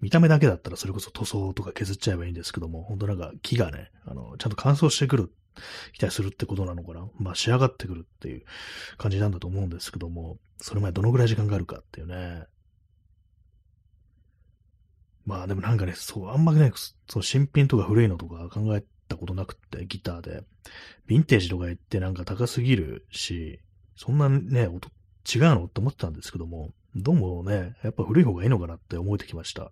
[0.00, 5.32] 見た目だけだったらそれこそ塗装とか削っちゃえばいいんですけども、本当なんか木がね、あの、ちゃんと乾燥してくる、
[5.94, 7.08] 期待するってことなのかな。
[7.18, 8.44] まあ仕上がってくるっていう
[8.98, 12.44] 感じなんだと思うんですけども、それまでどのぐらい時間があるかっていうね。
[15.24, 16.72] まあでもなんかね、そう、あんまね、
[17.08, 20.44] その新品とか古いのとか考えたことなくって、ギターで。
[21.08, 23.60] ヴィンテージとか言ってなんか高すぎるし、
[23.96, 24.90] そんなね、音
[25.34, 25.64] 違うの？
[25.64, 29.70] って思ってたんですけども、どうもね、やっぱ古い方がいいのかなって思えてきました。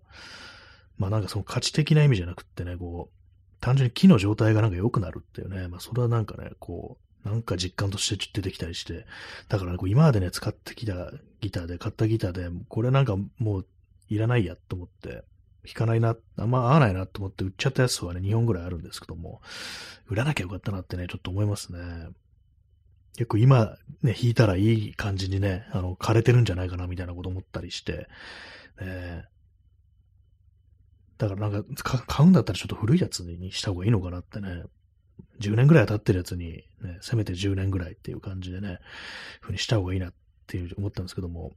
[0.97, 9.05] まあなんかその価値的な意味じゃなくってね、こう、単純に木の状態がなんか良くなるっていうね、まあそれはなんかね、こう、なんか実感として出てきたりして、
[9.49, 13.65] だから、こう今までね、使ってきたギターで、買ったギターで、これなんかもう
[14.09, 15.23] いらないやと思って、
[15.65, 19.41] 弾かないな、あんま合わないなと思って売っちゃったやつはね、2本ぐらいあるんですけども、
[20.07, 21.79] 売らなきゃよかったなってね、ちょっと思いますね。
[23.15, 28.07] 結構今ね、弾いたらいい感じにね、あの、枯れてるんじゃないかなみたいなこと思ったりして、
[28.79, 29.25] ね、
[31.17, 34.63] だからなんか、買うんだったらちょっと古いやつにした方がいいのかなってね、
[35.39, 38.79] 10年ぐらい経ってるやつに、ね、せめて10年ぐらいっていう感じでね、
[39.41, 40.13] ふうにした方がいいなっ
[40.47, 41.53] ていう思ったんですけども、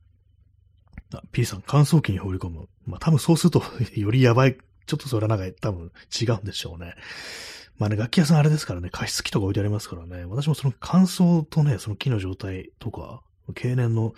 [1.14, 2.68] あ P さん乾燥機に放り込む。
[2.87, 3.62] まあ多分そうすると
[3.94, 6.94] よりやばい、ちょっとそれはなんか多分違うんでしょうね。
[7.79, 13.23] まあね、楽器屋さんあれですからね、加湿器とか置いてありますからね、私もその乾燥とね、その木の状態とか、
[13.55, 14.14] 経年の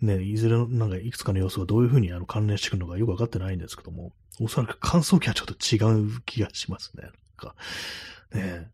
[0.00, 5.78] ね、いずれのなんかいくつかの要素がどういうふうにあの関連してくるのかよくわかってないんですけども、おそらく乾燥機はちょっと違
[6.16, 7.04] う気がしますね。
[7.04, 7.54] なんか、
[8.32, 8.70] ね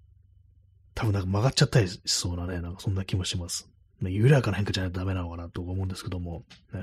[0.95, 3.69] 多分なんか曲がっちゃったりしそうなね、なんかそんな気もします。
[4.01, 6.81] ね、緩やかな変化じゃないとダメなのかなと思うんですけども、ね、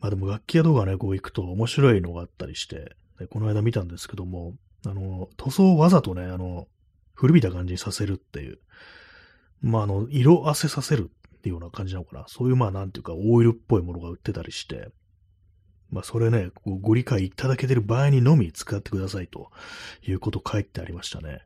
[0.00, 2.96] まあでも楽器屋動画ね、こう行くと面白いのがあったりして、
[3.30, 4.54] この間見たんですけども、
[4.86, 6.68] あの、塗装をわざとね、あの、
[7.14, 8.58] 古びた感じにさせるっていう、
[9.60, 12.24] まあ、あの、色あせさせるっていうような感じなのかな。
[12.28, 14.90] そういう、まあ、なんていうか、オイルっぽいものが売ってたりして、
[15.90, 19.50] まあ、それね、ご理解いただけてる場合にのみ使ってくださいと
[20.02, 21.42] いうこと書いてありましたね。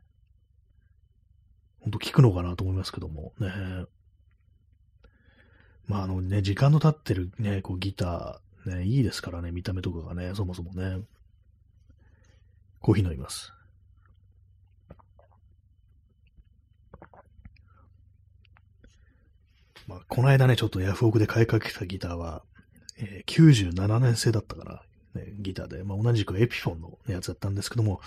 [1.79, 3.49] ほんと聞くのかなと思いますけども、ね。
[5.87, 11.01] まあ、あのね、時間の経ってるね、こうギター、ね、いいですからね、見た目とかがね、そもそもね。
[12.83, 13.53] コーヒー飲みます。
[19.87, 22.43] まあ、この間ね、ちょっとヤフオクで買いかけたギターは、
[22.97, 24.81] えー、97年製だったかな、
[25.15, 28.01] ね、ギターで、まあ、同じくエピフォンのやつだったんですけども、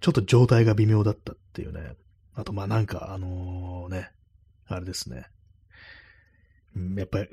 [0.00, 1.96] ちょっと状態が微妙だったっていうね。
[2.34, 4.12] あと、まあなんか、あのー、ね、
[4.68, 5.26] あれですね。
[6.96, 7.28] やっぱり、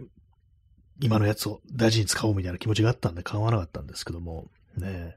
[0.99, 5.15] 今のやつを大事に使おうみたいな気持ちがあったんで買わなかったんですけども、ね、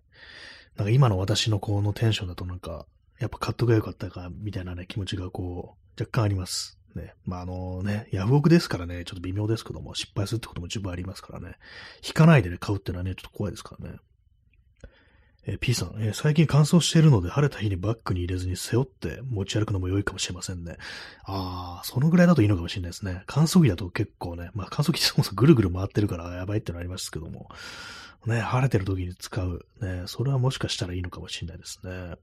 [0.76, 2.86] なんか今の私のこのテンションだとなんか、
[3.18, 6.78] やっぱ買っとけばよかったか、みたいなね、気持ちがこう、若干あります。
[6.94, 7.14] ね。
[7.24, 11.56] まあ、あのね、ヤフオクですからね、ちょっと微妙ですけども、失敗するってことも十分ありますからね。
[12.06, 13.98] 引かないでね、買うってのはね、ちょっと怖いですからね。
[15.46, 20.76] えー、P さん、えー、最近乾燥しているので晴れた日にバッグに入れずに背負って持ち歩くのも良いかもしれませんね。
[21.24, 23.22] ああ、そのぐらいだといいのかもしれないですね。
[23.26, 27.48] 乾燥機だと結構ね、まあ乾燥機ってそもそもぐるぐる回ってるからやばいってのありますけども、
[28.26, 29.66] ね、晴れてる時に使う。
[29.80, 32.16] ね、それはもしかしたらいいのかもしれないですね。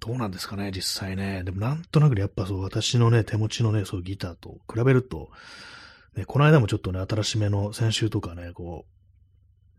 [0.00, 1.44] どうなんですかね、実際ね。
[1.44, 5.30] でもなんとなくやっぱそう、私のね、手持ちのね、そうギターと比べると、
[6.16, 8.92] ね、この間もちょっとね、新しめの先週とかね、こう、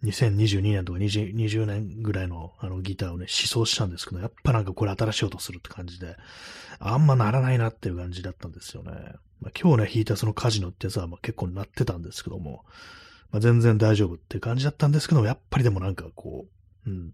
[0.06, 6.16] 2022年とか 20, 20年ぐらいのあのギターをね、試奏したんですけど、やっぱなんかこれ新しい音するって感じで、
[6.80, 8.92] あんまならないなっていう感じだったんですよね。
[9.42, 12.64] まあ、今日ね、弾いたそのカジノってやつはまあ結構なってたんですけども、
[13.34, 16.46] まあ、全然大丈夫って感じだったんですけどやっぱりでもなんかこ
[16.86, 17.12] う、うん、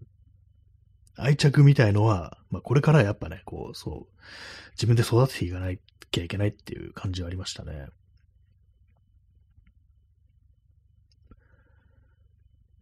[1.16, 4.14] 愛着みたいのは、まあ、これからやっぱね、こう、そう、
[4.72, 5.74] 自分で育てていかな
[6.10, 7.86] きゃいけないっていう感じはありましたね。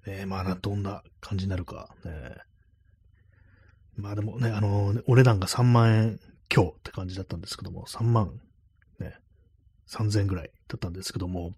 [0.07, 2.13] えー、まあどんな感じになるか、ね。
[3.97, 8.41] まあでもね、あのー、お値段が3万円強って感じだったんですけども、3万、
[9.01, 9.15] ね、
[9.89, 11.53] 3000円ぐらいだったんですけども、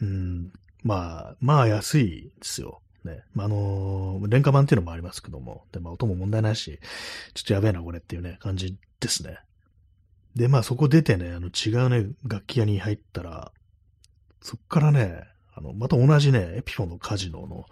[0.00, 0.52] うん、
[0.84, 2.80] まあ、まあ安いですよ。
[3.04, 3.22] ね。
[3.34, 6.78] まあ、あのー、廉価版っていうのもありますけども、で、まあ、音も問題ないし、
[7.34, 9.38] ちょっとやべえな、これっていうね、感じですね。
[10.36, 13.52] で、まあ、そこ出てね、あの、違うね、楽器屋に入ったら、
[14.40, 17.66] そっからね、あの、また同じね、エピフォンのカジノの、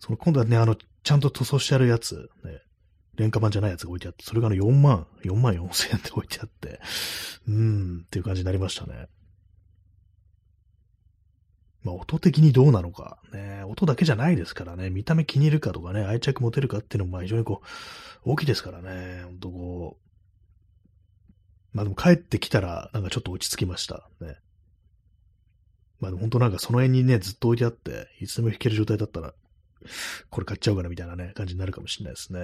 [0.00, 2.62] その、今度はね、あの、ちゃんと塗装してあるやつ、ね、
[3.16, 6.80] 廉価版じゃないやつが置いてあって、それがあの4万、4万4千円で置いてあって、
[7.48, 9.08] うーん、っていう感じになりましたね。
[11.82, 17.62] まあ、音的にどうなのか、ね、音だけじゃないですからね、見た目気に入るかとかね、愛着持てるかっていうのもまあ非常にこ
[18.24, 20.08] う、大きいですからね、ほんとこう、
[21.76, 24.08] まあでも帰ってきたら、なんかちょっと落ち着きました。
[24.20, 24.36] ね。
[26.00, 29.34] まあでも本当なんかその辺にね、ずっと置いてあって、いつでも弾ける状態だったら、
[30.30, 32.40] これ買っちゃうかなみたいなね、感じになるかもしれないですね。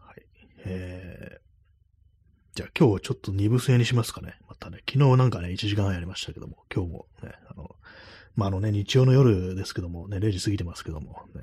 [0.00, 0.22] はい。
[0.64, 1.45] えー、
[2.56, 4.34] じゃあ今日はちょっと二部制にしますかね。
[4.48, 7.76] またね、昨日なんかね、1時間半やりましたけども、今日もね、あの、
[8.34, 11.42] まあ、あのね、日曜の夜ですけども、ね、0時過ぎてますけども、ね、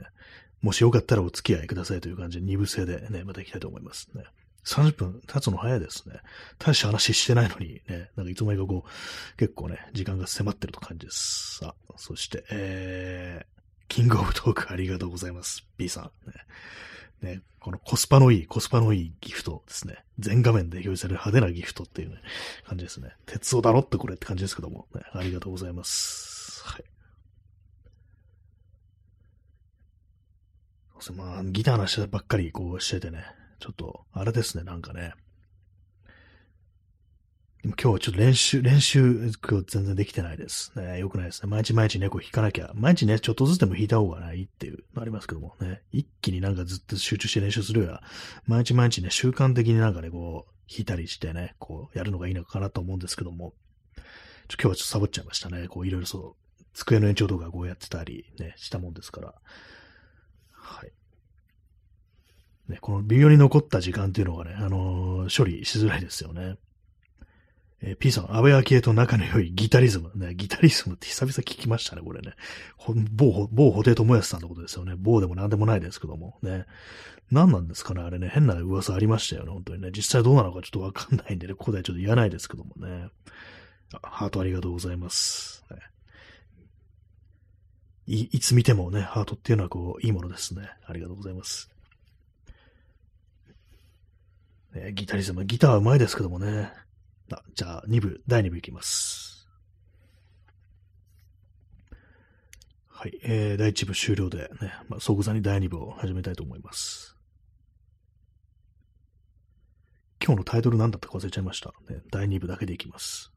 [0.64, 4.24] もしよかったらお付き合いくださいという感じで二部制でね、また行きたいと思いますね。
[4.66, 6.16] 30分経つの早いですね。
[6.58, 11.60] 大した話してないのにね、なんかいつも間にかこう、結構ね、時間が迫ってると感じです。
[11.60, 13.46] さあ、そして、えー、
[13.88, 15.64] キングオブトークありがとうございます。
[15.78, 16.04] B さん。
[16.28, 16.34] ね
[17.24, 20.04] ね、このコスパのいい、コスパのいいギフトですね。
[20.20, 22.18] 全画面で表示される派手なギフトっていうね、
[22.66, 23.16] 感じですね。
[23.26, 26.62] 鉄をだろってこれって感じですけども、ね、ありがとうございます。
[26.66, 26.84] はい。
[31.00, 33.26] そう、まあ、ギターの話ばっかりこうしててね、
[33.60, 35.14] ちょっと、あれですね、なんかね、
[37.66, 40.74] 今日はちょっと練習、練習、今日全然できてないです。
[40.76, 41.50] ね、よくないですね。
[41.50, 42.74] 毎日毎日猫弾かなきゃ。
[42.76, 45.82] 毎日ね、ちょっとずつでも弾いた方がないっていうのありますけどもね。
[45.94, 48.04] 一気になんかずっと集中して練習するよりは、
[48.48, 53.54] 毎日毎日ね、習慣的になんかね、こう、弾いたりしてね、こう、やるのがいいのかなと思うんですけども。
[54.50, 55.70] ちょ今日はちょっとサボっちゃいましたね。
[55.70, 59.36] こう、いろいろそう、机の延長とかこうやってたりね、したもんですから。
[60.52, 60.92] はい。
[62.68, 66.58] ね、この微妙に残った時間っていうのがね、あのー、処理しづらいですよね。
[67.86, 70.10] えー、P さん、安倍昭恵と仲の良いギタリズム。
[70.16, 72.34] ね、ギタリズムって久々聞きましたね、これね。
[72.78, 74.94] ほ某、某布袋智康さんのことですよね。
[74.98, 76.38] 某でも何でもないですけども。
[76.42, 76.66] ね。
[77.30, 78.30] 何なんですかね、あれね。
[78.30, 79.92] 変な噂ありましたよね、本当にね。
[79.94, 83.10] 実際どうなのかちょっとわかんないんでね、ここではちょっと言わないですけどもね。
[84.02, 85.66] ハートありがとうございます。
[85.70, 85.78] ね、
[88.08, 90.70] いいつ見てもね、ハートっていうのはこう、いいものですね。
[90.86, 91.70] ありがとうございます。
[94.74, 96.72] ね、ギタリズム、ギターは上手いですけどもね。
[97.56, 99.48] じゃあ、2部、第2部いきます。
[102.88, 107.18] はい、えー、第1部終了でね、まあ、即座に第2部を始めたいと思います。
[110.24, 111.74] 今日のタイトル何だったか忘れちゃいました。
[111.90, 113.33] ね、第2部だけでいきます。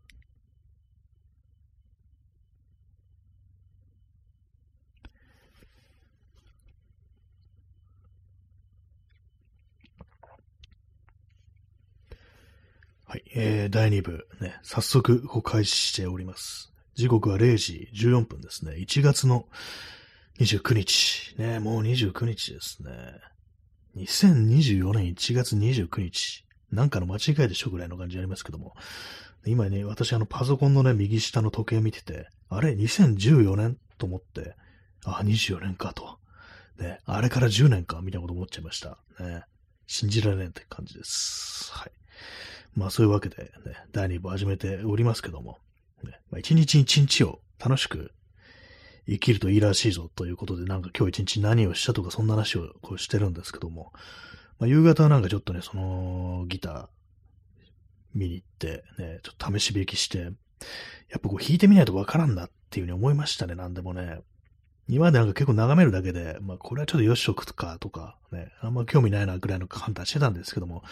[13.16, 16.70] はい、えー、第2部ね、早速を開始しております。
[16.96, 18.72] 時刻は0時14分ですね。
[18.72, 19.46] 1月の
[20.38, 21.34] 29日。
[21.38, 22.90] ね、もう29日ですね。
[23.96, 26.44] 2024年1月29日。
[26.70, 28.74] なんかの間違いでしょぐらいの感じありますけども。
[29.46, 34.56] 今ね、私あのパソコンのね、右下の時計見てて、あれ ?2014 年と思って、
[35.06, 36.18] あ、24年かと。
[36.78, 38.98] ね、あれから10年かみたいなこと思っちゃいました。
[39.18, 39.44] ね。
[39.86, 41.72] 信じられないって感じです。
[41.72, 41.92] はい。
[42.76, 43.50] まあそういうわけで、ね、
[43.92, 45.58] 第2部始めておりますけども、
[46.04, 48.12] ね、まあ、一日一日を楽しく
[49.08, 53.92] 生きるといいらしいぞということで、なんか今日一日何をしたとかそんな話をこうしてるんですけども、
[54.58, 56.86] まあ、夕方はなんかちょっとね、そのギター
[58.14, 60.32] 見に行って、ね、ちょっと試し弾きして、やっ
[61.20, 64.20] ぱこう弾いてみないとわからんなっていうふうに思いましたね、なんでもね。
[64.88, 70.82] 今でなんか結構眺めるだけで、まあこれはちょっとよしとくかとか、ね、あんま興味ないなぐらいの判断してたんですけども、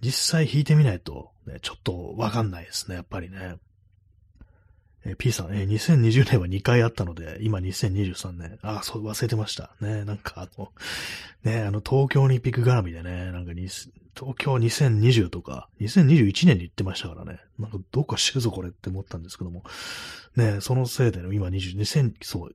[0.00, 3.56] 実際弾いてみないと、ね、ちょっとわかんないですね、やっぱりね。
[5.08, 8.58] え P さん、え2020年は2回あったので、今2023年。
[8.62, 9.70] あ、そう、忘れてました。
[9.80, 10.72] ね、なんかあの、
[11.44, 17.38] ね、あの、東京オリンピック絡みでね、なんかに、東京2020とか、2021年に行ってましたからね。
[17.58, 19.62] なんかどっかしてるぞこれって思ったんですけども。
[20.34, 22.54] ね、そのせいでね、今20、2000、そう、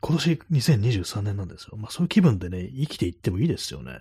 [0.00, 1.76] 今年2023年なんですよ。
[1.76, 4.00] まあそういう気分でね、生きていってもいいですよね。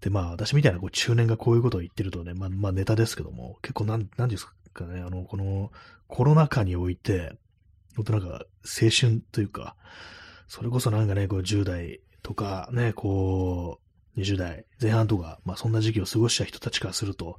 [0.00, 5.72] で、まあ私みたいなこう中年がこういうことを言ってるとね、まあ、まあネタですけども、結構なん、なんですかね、あの、この
[6.06, 7.32] コロナ禍において、
[7.96, 8.28] 本当なんか
[8.64, 9.74] 青春というか、
[10.48, 13.86] それこそなんかね、こう10代とかね、こう、
[14.20, 17.38] 20代前半とか、まあそんな時期を過ごした人たちからすると、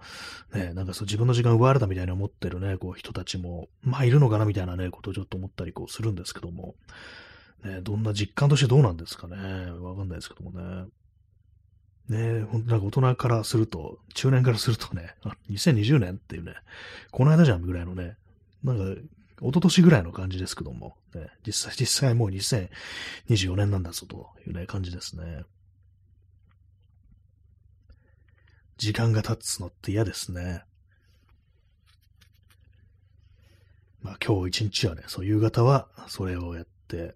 [0.53, 6.75] ね、なんかそう自分の時間奪われたみたいに思ってるね、こう人たちも、まあいるのかなみたいなね、ことをちょっと思ったりこうするんですけども、
[7.67, 9.35] ね、どんな実感としてどうなんですかね。
[9.81, 10.87] わかんないですけどもね。
[12.09, 15.15] ねほんとなんか大人からすると、中年からするとね、
[15.49, 16.53] 2020年っていうね、
[17.11, 18.15] この間じゃんぐらいのね、
[18.63, 19.01] なんか、
[19.39, 25.43] 一昨年ぐらいの感じですけども、ね、実際、実際もう2024年なんだぞというね、感じですね。
[28.77, 30.63] 時間が経つのって嫌ですね。
[34.01, 37.15] まあ今日一日はね、そう夕方はそれをやって、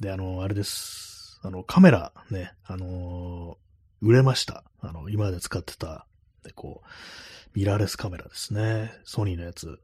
[0.00, 1.40] で、あの、あれです。
[1.42, 3.64] あの、カメラね、あのー
[4.04, 4.64] 売れました。
[4.80, 6.06] あの、今まで使ってた、
[6.44, 6.88] で、こう、
[7.58, 8.92] ミラーレスカメラですね。
[9.04, 9.80] ソニーのやつ。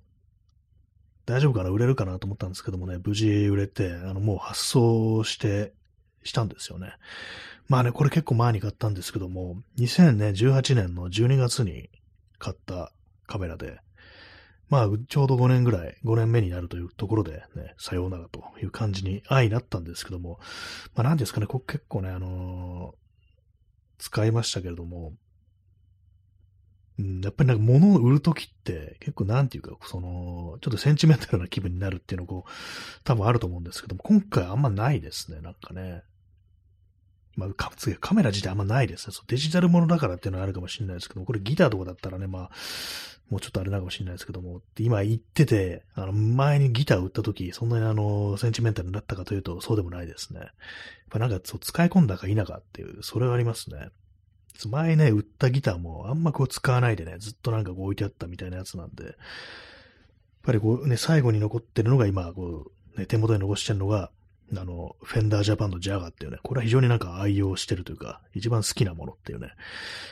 [1.25, 1.71] 大丈夫かな？
[1.71, 5.73] 売れるかなと思ったんですけどもね、無事売れて、あの、もう発送して、
[6.23, 6.93] したんですよね。
[7.67, 11.89] まあね、これ結構前に買ったんですけども、2018年の12月に
[12.39, 12.93] 買った
[13.27, 13.79] カメラで、
[14.71, 20.39] まあ、ちょうど5年ぐらい、5年目になるというところでね、さようならという感じに、愛になったんですけども、
[20.95, 23.01] まあ、なんですかね、ここ結構ね、あのー
[24.01, 25.13] 使いましたけれども、
[26.99, 32.51] うん、やっぱりなんか物を売るときって、結構なんていうか、その、ちょっとセンチメンタルな気分になるっていうのこう、
[33.05, 36.03] 多分あると思うんですけども、今回あんまないですね、なんかね。
[37.37, 39.15] まあ、かつカメラ自体あんまないですね。
[39.15, 42.51] そうデジタルものだからっていうのはあるかもしれないですけども、これギターとかだったらね、まあ、
[43.31, 50.41] もうちょっとあれなのかもしれないですけども、今言ってて、あの、前にギターを売った時、そんなにあの、センチメンタルになったかというと、そうでもないですね。
[50.41, 50.51] やっ
[51.11, 53.91] ぱなんか、そう、使い込んだか否かっていう、それはありますね。
[54.69, 59.15] 前ね、売ったギターもあんまこう使わないでね、ずっとなんかこう置いてあったみたいなやつなんで、やっ
[60.43, 64.11] ぱりこうね、最後に残ってるのが今、こう、ね、手元に残してるのが、
[64.57, 69.53] あの、フェンダージャパンのジャガーっていうね、これは非常になんか愛用してるというか、一番好きなものっていうね、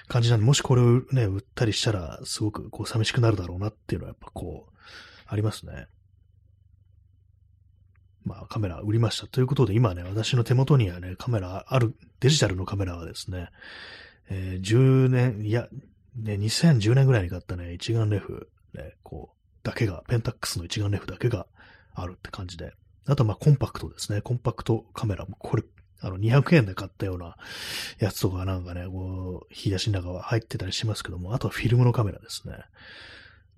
[0.07, 4.73] 感じなんで、もしこれをね、売ったりしたら、すごくこう寂しくなるだろうなっていうのはやっぱこう、
[5.27, 5.89] ありますね。
[8.25, 9.27] まあカメラ売りました。
[9.27, 13.49] ということで今ね、私の手元にはね、カメラある、デジタルのカメラはですね、
[14.31, 15.69] えー10年、いや、
[16.17, 21.47] ね、2010年ぐらいに買ったね、一眼レフ、ね、こう、だけが、ペンタックスの一眼レフだけが
[21.95, 22.75] あるって感じで、
[23.07, 24.21] あとまあコンパクトですね。
[24.21, 25.65] コンパクトカメラも、これ、
[26.01, 27.37] あの、200円で買ったような
[27.99, 32.55] やつとかなんかね、こう、引き出しの中は入ってたりしますけども、あとはフィルムのカメラですね。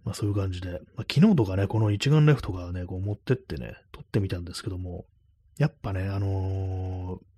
[0.04, 0.80] まあそういう感じで、まあ、
[1.12, 5.04] 昨日とかね、この一眼レフとかね、こう持ってってね、撮ってみたんですけども、
[5.58, 7.30] やっぱね、あのー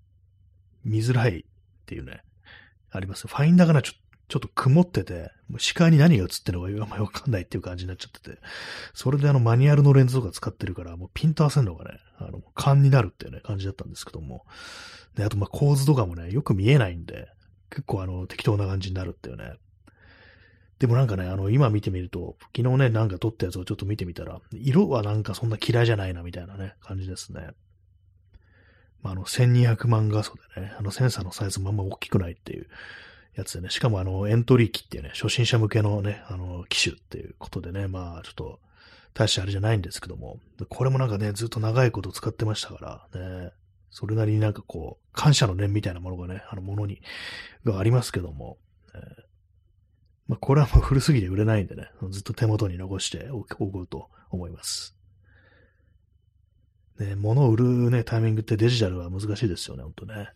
[0.84, 1.44] 見づらいっ
[1.86, 2.22] ていうね、
[2.90, 3.26] あります。
[3.26, 3.96] ファインダーがな、ちょち
[4.32, 8.38] ちょっと曇ってて、もう視界に何が映ってるのか あんまりわかんないっていう感じになっちゃってて、
[8.94, 14.46] それであのマニュアルのレンズとか使ってるから、もうピント合わせるのがね、あの、勘になるっていうね、感じだったんですけども、
[15.16, 17.28] で、あとま構図とかもね、よく見えないんで、
[17.68, 19.52] 結構あの、適当な感じになるっていうね。
[20.78, 27.50] でもなんかね、あの、今見てみると、昨日ね、なんか撮ったやつをちょっと見てみたら、色はなんかそんな嫌いじゃないな、みたいなね、感じですね。
[29.02, 32.66] まあ、あの、1200万画素でね、あの、センサーのサイズもあんま大きくないっていう
[33.34, 38.60] やつでね、しかもあの、エントリー機っていうね、初心者向けのね、あの、機種っていうことでね、まあ、ちょっと、
[39.14, 43.20] 大してあれじゃないんですけども、これもなんかね、ずっと長いこと使ってましたから。
[43.20, 43.52] ね、
[43.90, 47.02] それなりになんかこう、感謝の念みたいなものがね、あの、ものに、
[47.64, 48.58] がありますけども、
[48.94, 49.00] えー、
[50.28, 54.96] まあ、これはもう古すぎて売れないんでね、ずっと手元に残しておこうと思います。
[56.98, 60.30] ね、物を売るね、タイミングってデジタルは難しいですよね、ほんとね。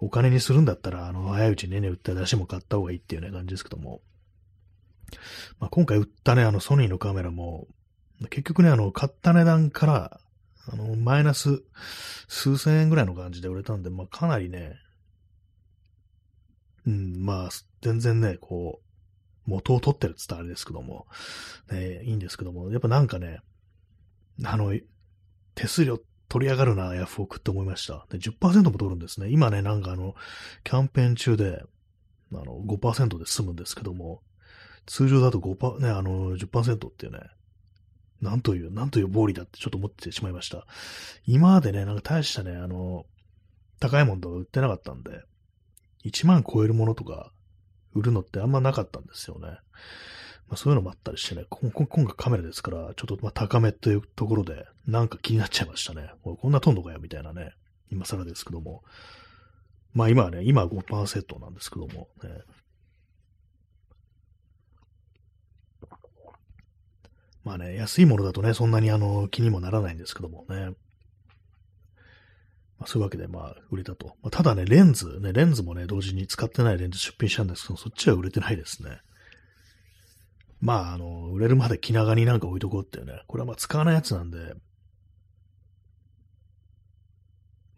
[0.00, 4.00] お金にするんだったら、あの、早いうちにね、売った出しも買った方がいいっていうね、感じですけども。
[5.58, 7.66] まあ、今回売ったね、あの、ソニーのカメラも、
[8.30, 10.20] 結局ね、あの、買った値段から、
[10.66, 11.62] あの、マイナス
[12.28, 14.76] 数千円ぐらいの感じで売れたんで、まあ、かなりね、
[16.86, 17.48] うん、まあ、
[17.82, 18.80] 全然ね、こ
[19.46, 21.06] う、元を取ってるって言ったらあれですけども、
[21.70, 23.40] ね、いいんですけども、やっぱなんかね、
[24.44, 24.74] あの、
[25.54, 28.06] 手数料取り上がるな、ヤフオクって思いました。
[28.08, 29.28] で、10%も取るんですね。
[29.30, 30.14] 今ね、なんかあの、
[30.62, 31.60] キャンペーン中で、
[32.32, 34.22] あの、5%で済むんですけども、
[34.86, 37.18] 通常だと5%、ね、あの、10%っていうね、
[38.22, 40.66] なんという、なんという暴利だってちょっと思ってしまいました。
[41.26, 43.06] 今までね、なんか大したね、あの、
[43.80, 45.22] 高いものとか売ってなかったんで、
[46.04, 47.32] 1万超えるものとか
[47.92, 49.58] 売るのってあんまなかったんですよね。
[50.50, 56.10] まあ、そういうのもあったりしてね、今回カメラですから、ちょっとま高めというところで、なんか気になっちゃいましたね。
[56.24, 57.52] こんな飛んのかよ、みたいなね。
[57.88, 58.82] 今更ですけども。
[59.94, 62.30] まあ今はね、今は5%なんですけども、ね。
[67.44, 70.70] まあね、安いものだとね、そんなにあの、気にもならないんですけどもね。
[72.76, 74.16] まあ、そういうわけで、まあ、売れたと。
[74.20, 79.00] まあ、ただね、レンズ、ね、レンズもね、同時に使ってないレンズ出品したんですけど、そっちは売れてないですね。
[80.60, 83.22] まあ、あの、売れるまで気長になんか置いとこうっていうね。
[83.26, 84.54] これはまあ使わないやつなんで、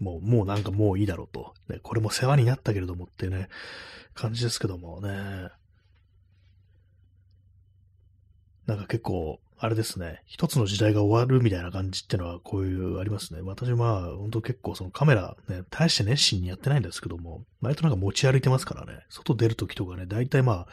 [0.00, 1.54] もう、もうなんかもういいだろうと。
[1.68, 3.48] ね、これも世話になったけれどもっていうね、
[4.14, 5.48] 感じですけどもね。
[8.66, 13.42] なんか結構、あれですね、一つの時代が終わるみたいな感じってのはこういうありますね。
[13.42, 20.66] 私まあ、本当結構そのカメラね、大して熱心にやってないんですけども、割となんか持ち歩いてますからね、外出るときとかね、大体まあ、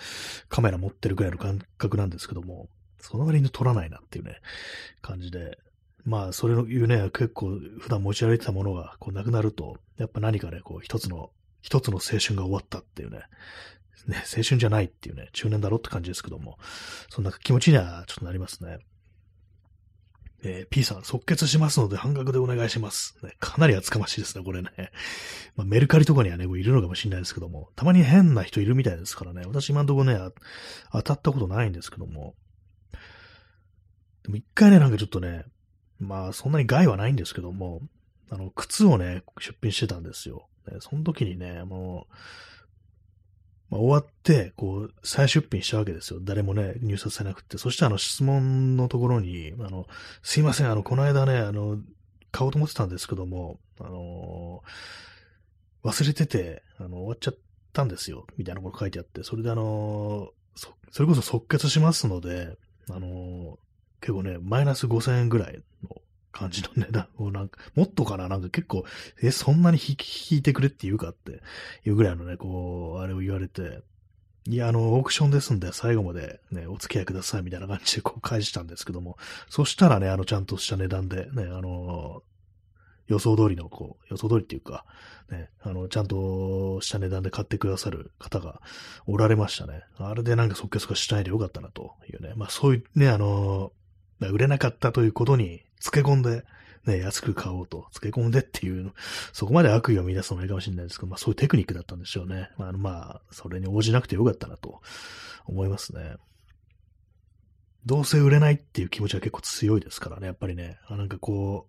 [0.47, 2.67] カメラ持ってるぐらいの感覚なんですけども、
[2.99, 4.37] その割に撮らないなっていうね、
[5.03, 5.59] 感じで、
[6.03, 11.29] まあ、それのいうね、結構普段持ち歩いてたものがこうなくなると、やっぱ何かね、こう一つの、
[11.61, 13.19] 一つの青春が終わったっていうね、
[14.07, 16.57] ね、青春じゃないっていうね、中年だろって感じですけども、
[17.09, 18.79] そんな気持ちにはちょっとなりますね。
[20.41, 23.17] えー、P さん、即決しますので半額でお願いします。
[23.23, 24.71] ね、かなり厚かましいですね、これね。
[25.55, 30.17] まあ、メルカリとかにはね、いるのかもしれないですけども、たまに変な人いるみたいですからね、私今んとこね、
[30.93, 32.35] 当たったことないんですけども。
[34.23, 35.43] でも一回ね、なんかちょっとね、
[35.99, 37.81] まあそんなに害はないんですけども、
[38.29, 40.47] あの、靴をね、出品してたんですよ。
[40.71, 42.13] ねその時にね、もう、
[43.69, 46.19] まあ、終わって、こう、再出品したわけですよ。
[46.21, 47.57] 誰もね、入札されなくて。
[47.57, 49.85] そしてあの質問のところに、あの、
[50.23, 51.77] すいません、あの、この間ね、あの、
[52.31, 54.61] 買おうと思ってたんですけども、あの
[55.83, 57.37] 忘れてて、あの、終わっちゃっ
[57.73, 58.25] たんですよ。
[58.37, 62.57] みたいなこと書いてあって、それであのそ、それこそ即決しますので、
[62.89, 63.57] あの
[64.01, 65.95] 結構ね、マイナス5000円ぐらいの
[66.31, 68.27] 感じの値段をなんか、もっとかな？
[68.27, 68.85] なんか結構、
[69.21, 71.41] え、そんなに引いてくれって言うかって
[71.85, 73.81] いうぐらいのね、こう、あれを言われて、
[74.45, 79.17] いや、あの、オークションですんで、最後までね、お付き合いくださいみたいな感じでこう返したんですけども、
[79.49, 82.23] そしたらね、あの、ちゃんとした値段で、ね、あの、
[83.07, 84.85] 予想通りの、こう、予想通りっていうか、
[85.29, 88.61] ね、あの、ちゃんとした値段で買ってくださる方が
[89.07, 89.83] おられましたね。
[89.97, 92.33] あれでなんか即決化しないでよかったなというね。
[92.35, 93.71] まあそういうね、あの、
[94.19, 96.43] 売れなかったということにつけ込んで、
[96.85, 98.93] ね、安く買おうと、つけ込んでっていう、
[99.33, 102.49] そこまで悪意を見出すのもいいかもしれないですけど、まあそういうテクニックだったんでしょうね。
[102.57, 104.81] まあ、まあ、それに応じなくてよかったなと
[105.45, 106.15] 思いますね。
[107.85, 110.79] どうせ売れないっていう気持ちは結構強いですからね、やっぱりね。
[110.87, 111.67] あなんかこ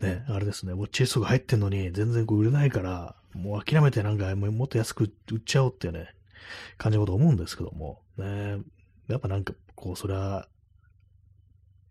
[0.00, 6.14] う、ね、あれですね、ウォッチリストが入ってんのに全然こう売れないから、もう諦めてなんかもっと安く売っちゃおうってね、
[6.78, 8.58] 感じのこと思うんですけども、ね、
[9.08, 10.48] やっぱなんかこう、それは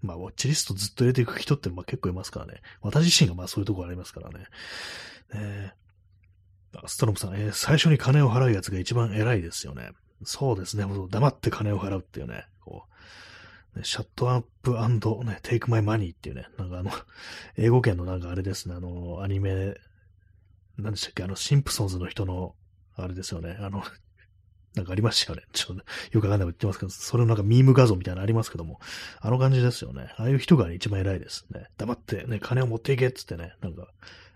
[0.06, 2.62] まあ、ウォッチリストずっと入れていく人ってまあ結構いますからね。
[2.82, 4.46] 私自身がまあそういうところありますからね。
[5.34, 9.92] えー、ストロムさん、えー、最初に金を払うやつが一番偉いですよね。
[10.24, 10.86] そうですね。
[10.86, 12.86] 黙って金を払うっていうね、こ
[13.76, 14.74] う、ね、 shut up
[15.26, 16.92] ね、 take my moneyっていうね、なんかあの、
[17.58, 19.76] 英語圏のなんかあれですね、あの、アニメ、
[20.78, 22.56] 何でしたっけ、あの、シンプソンズの人の、
[22.96, 23.84] あれですよね、あの、
[24.76, 25.46] なんかありましたよね。
[25.54, 28.80] ちょっと、よくわかんないこと言ってますけど、それのなんかミーム画像みたいなのありますけども、
[29.20, 30.14] あの感じですよね。
[30.18, 31.68] ああいう人が、ね、一番偉いですね。
[31.78, 33.88] 黙ってね、金を持っていけっつってね、なんか、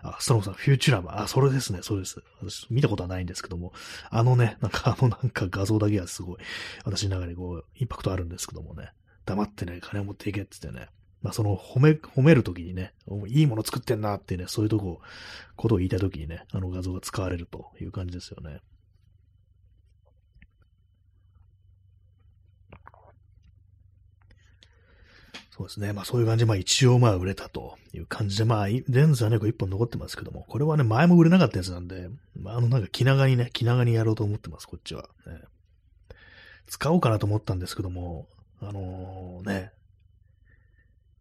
[0.02, 2.22] あ、ストロムさん、フューチュラマ、あ、それですね、そうです。
[2.42, 3.74] 私、見たことはないんですけども、
[4.10, 6.38] あのね、なんかあのなんか画像だけはすごい、
[6.86, 8.92] 私の中でこう、インパクトあるんですけどもね、
[9.26, 10.88] 黙ってね、金を持っていけって言ってね、
[11.22, 12.94] まあその褒め、褒めるときにね、
[13.28, 15.02] いいもの作ってんなってね、そういうとこ、
[15.58, 18.62] ことを言いたいときにね、あの画像が使われるという感じですよね。
[25.60, 25.92] そうですね。
[25.92, 35.10] まあそういう感じで、まあ一応まあ売れたという感じで、まあレンズはね、こう一本残ってますけども、これはね、前も売れなかったやつなんで、まああのなんか気長にね、気長にやろうと思ってます、こっちは。
[35.28, 35.42] ね、
[36.68, 38.30] 使おうかなと思ったんですけども、
[38.62, 39.74] あのー、ね、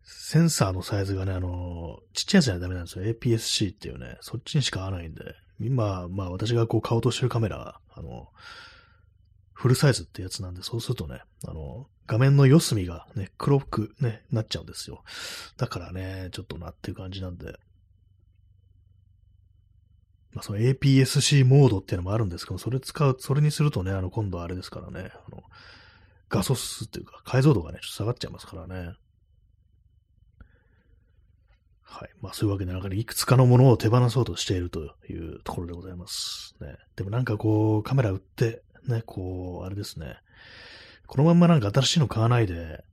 [0.05, 3.05] センサーのサイズがね、あのー、ちっちゃいやつじゃダメなんですよ。
[3.07, 8.29] APS-C っていうね、そっちにしか合わないんで、今、まあ私がこう買おうとしてるカメラ、あの、
[9.59, 15.03] フルサイズってやつなんで、そうするとね、あの、画面の四隅がね、黒くね、なっちゃうんですよ。
[15.57, 17.59] だからね、ちょっとなっていう感じなんで。
[20.33, 25.43] まあ、その APS-C モードっていうのもあるんですけど、それ使う、それにするとね、あの、今度はあれですからね、あの、
[26.29, 28.93] 画素数っていうか、解像度がね、ちょっと下がっちゃいますからね。
[31.83, 32.11] はい。
[32.21, 36.55] まあそういうわけで、なんかね、いくつかのものを手放そうとしているというところでございます。
[36.61, 36.77] ね。
[36.95, 40.17] でもなんかこう、カメラ売って、ね、こう、あれですね。
[41.07, 42.85] このまんまなんか新しいの買わないで、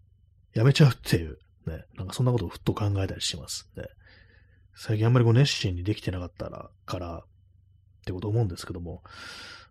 [0.53, 1.37] やめちゃうっていう、
[1.67, 3.69] ね、なんかそんなことをふっと考えたりします。
[3.75, 3.83] ね、
[4.75, 7.21] 最近あんまりこう熱心にできてなかったら、から、っ
[8.05, 9.03] てこと思うんですけども、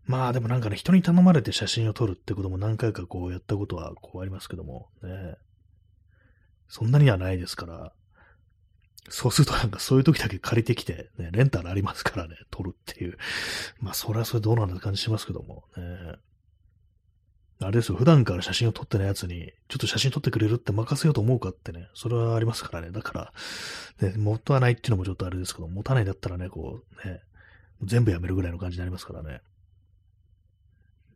[0.07, 5.37] まあでもなんかね、人に頼まれて写真を撮るってことも何回かこうやったことはこうありますけども、ね、
[6.68, 7.93] そんなにはないですから、
[9.09, 13.19] そうするとなんかそういう時だけ借りてきて、ね、レンタルありますからね、撮るっていう。
[13.81, 16.17] まあそれはそれどうなんだって感じしますけども、ね。
[17.61, 22.91] あれですよ、普段から写真を撮ってないやつに、ちょっと写真撮ってくれるって任せようと思うかってね、それはありますからね。
[22.91, 23.33] だか
[24.01, 27.21] ら、ね、持たないっていうのもちょっとあれですけど、持たないだったらね、こう、ね、
[27.83, 29.41] 全部やめるぐらいの感じになりますからね。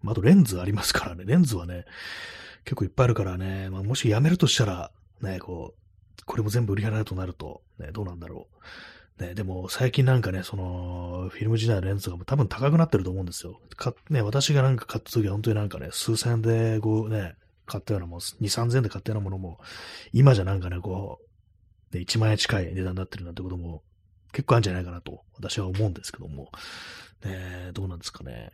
[0.01, 1.25] まあ、あとレンズありますからね。
[1.27, 1.85] レンズはね、
[2.65, 5.88] 結構いっぱいあるからね、まあ、もしやめるとしたら、ね、こう、
[6.25, 8.49] これも全部売り払うとなると、ね、どうなんだろ
[9.19, 9.23] う。
[9.23, 13.61] ね、でも最近なんかね、その、フィルム時代のレンズが多分高くなってると思うんですよ。
[13.77, 17.35] か、ね、私がなんか買った時は本当になんかね、数千円でこうね、
[17.67, 19.59] 買ったようなもん、2、3000円で買ったようなものも、
[20.13, 21.19] 今じゃなんかね、こ
[21.93, 23.83] う、ね、1万円近い値段になってるなんてことも
[24.33, 26.51] 結構あるんじゃないかなと、私は思うんですけども、
[27.25, 28.51] ね、どうなんですかね。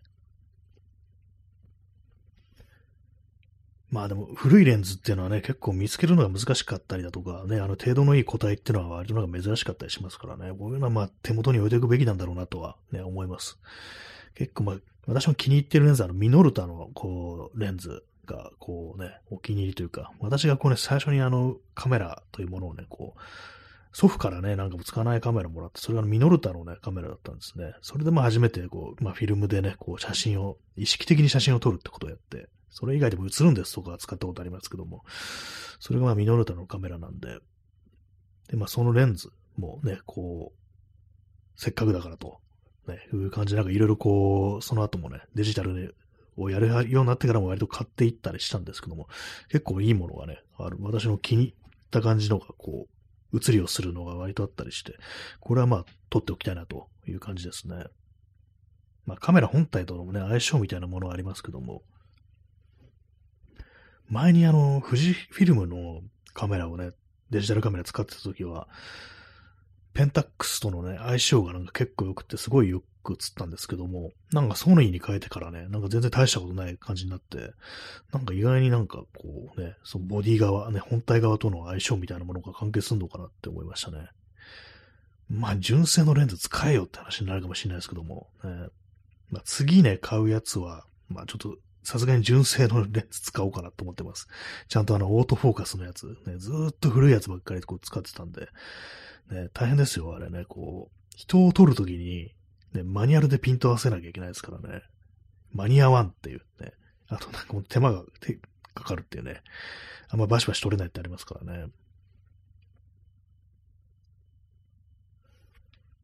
[3.95, 13.57] まあでも古いレンズっていうのはね、結構見つけるのが難しかったりだとかね、あの程度のいい個体っていうのは割となんか珍しかったりしますからね、こういうのはまあ手元に置いていくべきなんだろうなとはね、思います。
[14.35, 14.77] 結構まあ、
[15.07, 23.21] 私も気に入ってるレンズはあのミノルタのこう、レンズがこうね、お気に入りというか、私がこうね、最初にあのカメラというものをね、こう、
[23.97, 27.75] 祖父からね、なんかも使わないカメラもらって、それがミノルタのね、カメラだったんですね。
[27.81, 35.05] それでまあ初めてこう、まあフィルムでね、こう写真を、意識的に写真を撮るってことをやって、それ以外でも映るんですとか使ったことありますけども、
[35.79, 37.39] それがまあミノルタのカメラなんで、
[38.49, 40.59] で、まあそのレンズもね、こう、
[41.57, 42.41] せっかくだからと、
[42.89, 45.95] ね、いう感じでなんかいろいろこう、その後もね、デジタル
[46.37, 49.07] をやるようになってからも割と買っていったりしたんですけども、
[49.49, 50.77] 結構いいものがね、ある。
[50.81, 51.55] 私の気に入っ
[51.93, 52.89] た感じのがこ
[53.33, 54.97] う、映りをするのが割とあったりして、
[55.39, 57.85] これはまあ撮っておきたいなという感じですね。
[59.07, 61.83] まあカメラ本体とのね、相性みたいなものはありますけども、
[64.09, 66.03] 前にあの、富士フィルムの
[66.35, 66.91] カメラをね、
[67.31, 68.69] デジタルカメラ使ってた時は、
[69.93, 77.53] ペンタックスとのね、相性がなんか結構良くて、すごいよく映ったんですけども、なんかソニーに変えてからね、なんか全然大したことない感じになって、
[78.13, 84.09] なんか意外になんかこうね、そのボディ側、ね、本体側との相性みたいなものが関係するのかなって思いましたね。
[85.29, 88.51] まあ、純正のレンズ使えよって話になるかもしれないですけども、ね、
[89.31, 94.27] まあ、次ね、買うやつは、まあちょっとさすがに純正のレンズ使おうかなと思ってます。
[94.69, 98.49] ちゃんとあの、オートフォーカスのやつ、ね、ずーっと古いやつばっかりこう使ってたんで、
[99.31, 102.35] ね、大変ですよ、あれね、こう、人を撮るときに、
[102.73, 104.83] ね、マニュアルでピント合わせなきゃいけないですからね。
[105.53, 106.73] 間に合わんっていうね。
[107.09, 108.41] あとなんかもう手間が手
[108.75, 109.43] かかるっていうね。
[110.09, 111.67] あんまバシバシ撮れないってありますからね。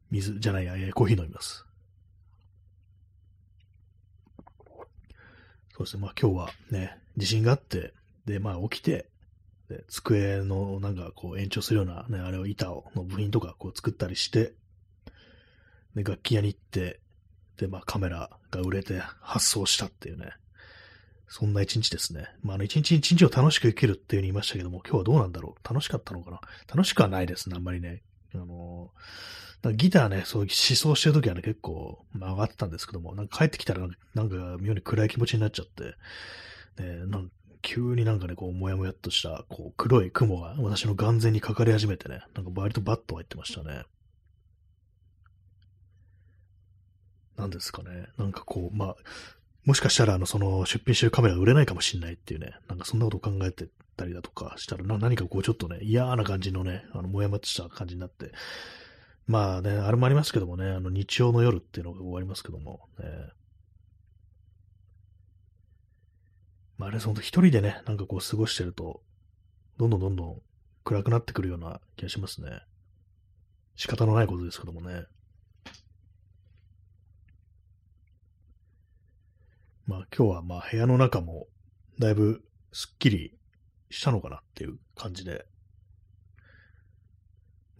[0.09, 1.65] 水じゃないや、コーヒー飲みます。
[5.81, 7.93] そうですね、まあ今日はね、地震があって、
[8.25, 9.07] で、まあ起きて、
[9.67, 14.53] で机のなんかこう延長するようなね、あれを板を、の部品とかこう作ったりして、
[15.95, 16.99] で、楽器屋に行って、
[17.57, 20.33] で、まあカメラが売れて発送したっていうね、
[21.27, 22.27] そんな一日ですね。
[22.43, 25.67] まあ、あの、一日一日を楽しく生きるっていうふうに言いましたけども、今日はどうなんだろう？
[25.67, 26.41] 楽しかったのかな？
[26.67, 28.03] 楽しくはないですね、あんまりね。
[28.35, 28.91] あの
[29.73, 35.95] ギターね、そう、思想してるときはね、結構、まあ、上がってたんですけども、なんか帰ってきたらなんか妙に暗い気持ちになっちゃって、
[36.81, 37.31] ね、なん
[37.61, 43.83] 急になんかね、こう、もやもやっとした、こう、黒い雲が私の眼前にかかり始めてね、なんか割とバッと入ってましたね。
[47.37, 48.07] なんですかね。
[48.17, 48.95] なんかこう、まあ、
[49.63, 58.31] もしかしたら、あの、その、出品してるカメラ売れないかもしれないっていうね、なんかそんなことを考えてたりだとかしたら、何かこう、ちょっとね、嫌な感じのね、あの、もやもやっとした感じになって、
[59.31, 63.05] まあね、あれもありますけどもね、あの、日曜の夜っていうのが終わりますけども、ね、
[66.77, 69.01] まあ、あれ、その一人でね、なんかこう過ごしてると、
[69.77, 70.41] どんどんどんどん
[70.83, 72.49] 暗くなってくるような気がしますね。
[73.77, 75.05] 仕方のないことですけどもね。
[79.87, 81.47] まあ今日はまあ部屋の中も
[81.99, 83.33] だいぶすっきり
[83.89, 85.45] したのかなっていう感じで。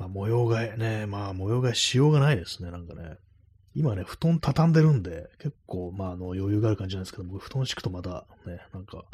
[0.02, 3.18] まあ模様替えね、まあ模様替えしようがないですね、なんかね。
[3.76, 9.06] 今ね、布団畳んでるんで、結構、まあ、あの、余裕がある感じなんですけど、僕、布団敷くとまた、ね、なんか、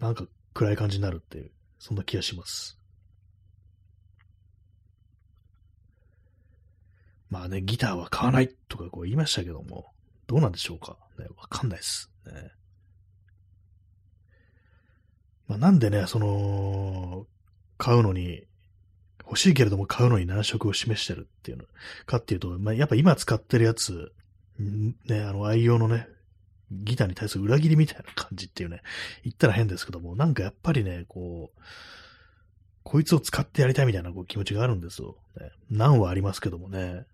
[0.00, 0.24] なんか
[0.54, 2.78] 暗い感じになるっていう、そんな気がします。
[7.28, 9.92] まあね、ギターは買わないとかこう言いましたけども、
[10.26, 12.10] どうなんでしょうかね、わかんないです。
[12.26, 12.50] ね。
[15.46, 17.26] まあ、なんでね、その、
[17.76, 18.42] 買うのに、
[19.30, 21.64] 欲しいけれども買うのに難色を示してるっていうの
[22.04, 24.12] かっていうと、まあ、やっぱ今使ってるやつ、
[24.58, 26.08] ね、あの愛用のね、
[26.72, 28.82] ギターに対する裏切りみたいな感じっていうね、
[29.22, 31.60] 言ったら変ですけども、なんかやっぱりね、こう、
[32.82, 35.16] こいつを使ってやりたいみたいなこう気持ちがあるんですよ。
[35.40, 37.06] ね、難はありますけどもね。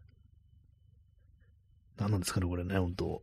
[1.98, 3.22] 何なんですかね、これね、本当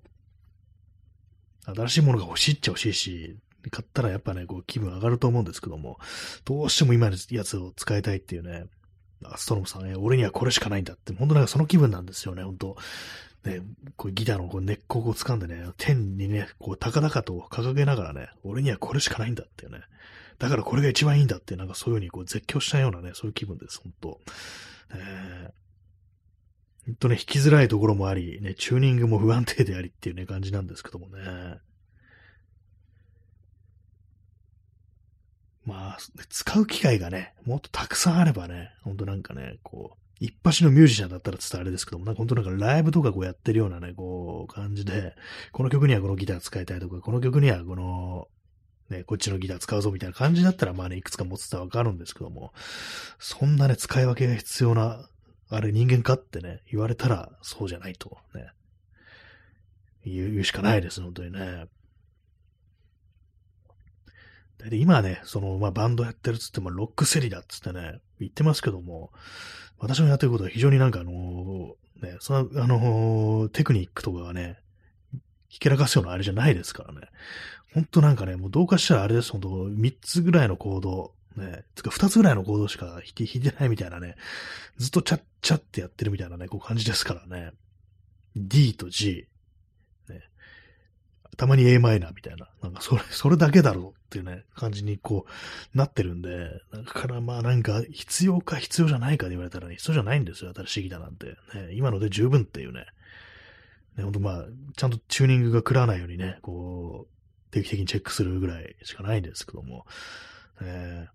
[1.65, 3.37] 新しいものが欲しいっちゃ欲しいし、
[3.71, 5.97] 買ったらやっぱね、こう気分上がると思うんですけども、
[6.45, 8.65] どうしても今のやつを使いたいっていうね、
[9.37, 12.77] ストロムさんね、俺にはこれしかないんだって、本当なんかその気分なんですよね、本当
[13.45, 13.61] ね、
[13.97, 19.81] こうギターのこう根っこを掴んでね、天にね、こう高々と掲げながらね、俺にはこれしかないんだっていうね。
[20.39, 24.19] だからこれが一番いいんだって、なんかそういう風にこう絶叫したようなね、そういう気分です、本当
[24.95, 25.51] えー
[26.85, 31.57] 本当ね、弾きづらいところもあり、ね、チューニングも不安定でありっていうね、感じなんですけどもね。
[35.65, 35.97] まあ、
[36.29, 45.15] 使う機会がね、もっとたくさんあればね、ほんとなんかね、こう、一発のミュージシャンだったら伝われですけども、なんか本当なんかライブとかこうやってるようなね、こう、感じで、
[45.51, 48.27] この曲にはこのギター使いたいとか、この曲にはこの、
[48.89, 52.53] ね、こっちのギター使うぞみたいな感じだったら、まあね、いくつか持ってたらわかるんですけども、
[53.19, 55.09] そんなね、使い分けが必要な
[55.49, 58.47] あれ人間かってね、言われたらそうじゃないとね、
[60.05, 61.65] 言うしかないです、本当にね。
[64.69, 69.11] で今ね、その、まあ、バンドやってるっつっても、ロックセリだっつってね、言ってますけども、
[69.77, 74.59] 私のやってることは非常になんかあのね、その、あのテクニックとかがね、
[75.49, 77.07] ひけらかすようなあれじゃないですからね。
[77.73, 84.15] ほんとなんかね、もうどうかしたらあれです、ほんと、3つぐらいのコード、ね、つか2つぐらいのコードしか弾いてないみたいなね、
[84.77, 87.51] ずっとチャッチャってやってるみたいなね、こう感じですからね。
[88.35, 89.27] D と G、
[90.09, 90.21] ね、
[91.37, 95.25] たまに a マイナーみたいな、なんかそれ、それだけだろうっていうね、感じにこ
[95.73, 101.25] う、なってるんで、だからまあなんか、必要か必要じゃないかで言われたらね、必要じゃないんですよ、新しいギターなんて。
[101.25, 101.35] ね、
[101.73, 102.85] 今ので十分っていうね。
[103.97, 104.45] ね、ほんとまあ、
[104.77, 109.87] ちゃんとチューニングが食らわないようにね、こう、定期的にチェックするぐらいしかないんですけども、
[110.61, 111.13] えー、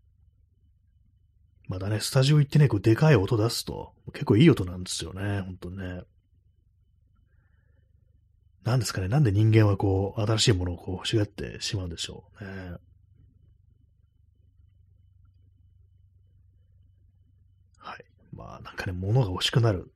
[1.69, 6.03] まだね、スタジオ行ってね、こう、でかい音出すと、結構いい音なんですよね、ほんとね。
[8.69, 12.77] なんですかね、なんで人間はこう、新しいものをこう欲しがってしまうんでしょうね。
[17.79, 18.05] はい。
[18.39, 19.91] まあ、なんかね、物が欲しくなる。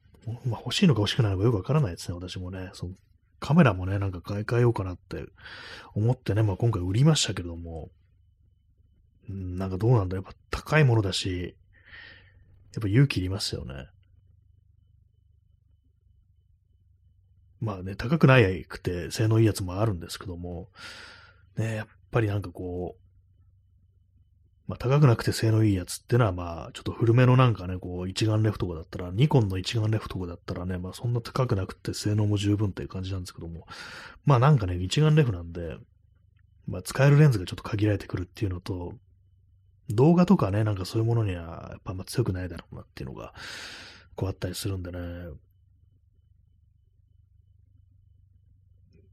[0.45, 2.71] まあ、欲しいのか欲しくないのかよくわからないですね、私もね。
[2.75, 2.95] その
[3.39, 5.25] カメラもね、なんか買い替えようかなって
[5.95, 7.91] 思ってね、まあ今回売りましたけども、
[9.29, 11.57] なんかどうなんだやっぱ高いものだし、
[12.75, 13.89] やっぱ勇気いりますよね。
[17.61, 20.69] まあね、高くないくて性能いいやつもあるんですけども、
[21.57, 23.02] ね、やっぱりなんかこう、
[24.73, 33.67] まあ高くなくて性能いいやつってのはまあちょっと古めのなんかね、こう一眼レフとかだったら、ニコンの一眼レフとかだったらね、まあそんな高くなくて性能も十分っていう感じなんですけども、
[34.25, 35.77] まあなんかね、一眼レフなんで、
[36.67, 38.95] まあ、使えるレンズがちょっと限られてくるっていうのと、
[39.91, 43.35] 動画とかね、なんかそういうものには、やっぱまあ強くないだろうなっていうのが、
[44.15, 44.99] こうあったりするんでね。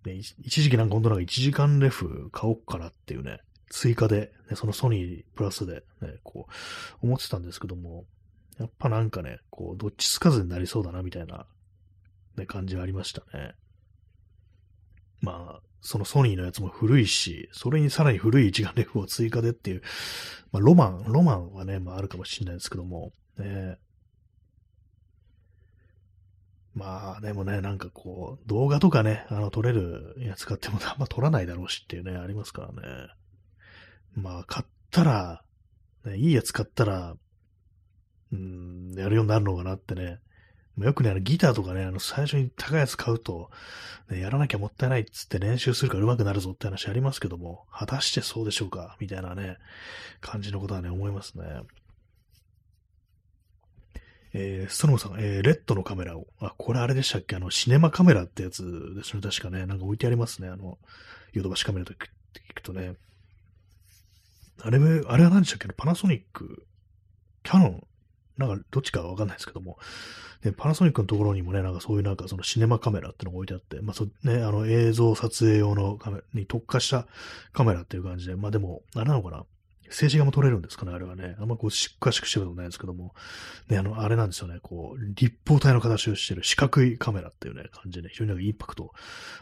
[0.04, 6.48] で一時期なんか本当なんか1時間レフ買おうかなっていうね、追加で、ね、そのソニープラスでね、こ
[7.02, 8.06] う、思ってたんですけども、
[8.60, 11.46] やっぱなんかね、こう、どっちつかずになりそうだなみたいな、
[12.36, 13.54] ね、感じがありましたね。
[15.22, 19.82] まあ、そのソニーのやつも古いし、それにさらに古い一眼レフを追加でっていう、
[20.52, 23.78] まあ、ロマン、ロマンはね、まああるかもしれないですけども、ね、
[26.74, 33.10] まあでもね、なんかこう、動画とかね、あの撮れるやつ買ってもあんま撮らないだろうしっていうね、ありますからね。
[34.22, 35.44] まあ買ったら、
[36.06, 37.16] ね、いいやつ買ったら、
[38.32, 40.20] うん、やるようになるのかなってね、
[40.78, 43.50] よくね、あのギターとかね、あの最初に高いやつ買うと、
[44.10, 48.96] ね、やらなきゃもったいないっつって練習するから上手くなるぞって話ありますけども、果たしてそうでしょうか？
[49.00, 49.58] みたいなね、
[50.22, 51.44] 感じのことはね、思いますね。
[54.32, 57.36] えー、ストロムさん、えー、レッドのカメラを、あ、これあれでしたっけ？
[57.36, 59.22] あの、シネマカメラってやつですね。
[59.22, 60.48] 確かね、なんか置いてありますね。
[60.48, 60.78] あの、
[61.34, 61.98] ヨドバシカメラと聞
[62.54, 62.94] くとね。
[64.62, 65.68] あれ、あれは何でしたっけ？
[65.74, 66.66] パナソニック、
[67.44, 67.88] キャノン、
[68.38, 69.78] なんかどっちかわかんないですけども、
[70.44, 77.08] で、パナソニックのところにもね、なんかそういうなんかそのシネマカメラってのが置いてあって、まあそ、ね、あの映像撮影用のカメラに特化した
[77.52, 79.46] カメラっていう感じで、まあでも、あれなのかな？
[79.92, 81.36] 静止画も撮れるんですかね、あれはね。
[81.40, 83.16] あんまこう、しっかしくしてることないですけども。
[83.70, 84.60] ね、あの、あれなんですよね。
[84.62, 88.92] こう、立方体の形をしてる四角いカメラっていうね、感じで、ね非常になんかインパクト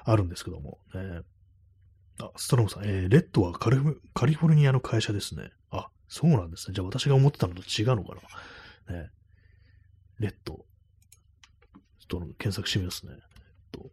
[0.05, 0.77] あるんですけども。
[0.95, 1.19] ね、
[2.19, 5.51] あ、ストロムさん、えー、レッドはカリフォルニアの会社ですね。
[5.71, 6.73] あ、そうなんですね。
[6.73, 8.15] じゃあ私が思ってたのと違うのか
[8.87, 8.95] な。
[8.95, 9.09] ね。
[10.19, 10.53] レッド。
[10.53, 13.13] ちょっと検索してみますね。
[13.13, 13.19] えっ
[13.71, 13.91] と、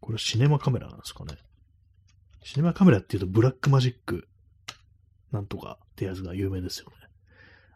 [0.00, 1.36] これはシネマカメラなんですかね。
[2.42, 4.28] シネマカメラっていうとブラックマジック
[5.32, 6.94] なんとかってやつが有名ですよね。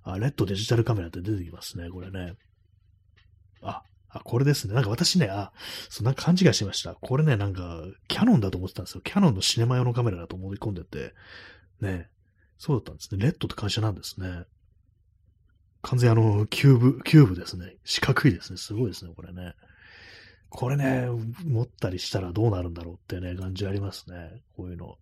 [0.02, 2.34] あ、レッドデジタルカメラって出てきますね、これね。
[3.62, 4.74] あ、あ、これですね。
[4.74, 5.52] なんか私ね、あ、
[5.90, 6.94] そんな勘違いしました。
[6.94, 9.00] これね、なんか、キャノンだと思ってたんですよ。
[9.02, 11.14] キャノンのシネマ用のカメラだと思い込んでて、
[11.80, 12.08] ね、
[12.58, 13.22] そうだったんですね。
[13.22, 14.44] レッドって会社なんですね。
[15.82, 17.76] 完全にあの、キューブ、キューブですね。
[17.84, 18.58] 四角いですね。
[18.58, 19.54] すごいですね、これね。
[20.50, 21.08] これね、
[21.44, 24.42] 持ったりしたらどうなるんだろうってね、感じありますね。
[24.56, 24.96] こういうの。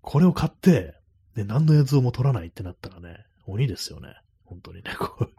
[0.00, 0.94] これを買って、
[1.36, 4.14] ね、何の映像も撮らないってなったらね、鬼ですよね。
[4.44, 5.30] 本当にね、こう。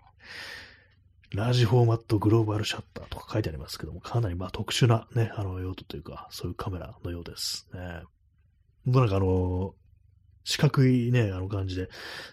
[1.33, 7.79] ラージフォーマットグローバルシャッターとか書いてありますけども、かなりまあ特殊なね、あの用途というか、そういうカメラのようですね。
[8.85, 9.73] 本当なんかあの、
[10.43, 11.87] 四角いね、あの感じで、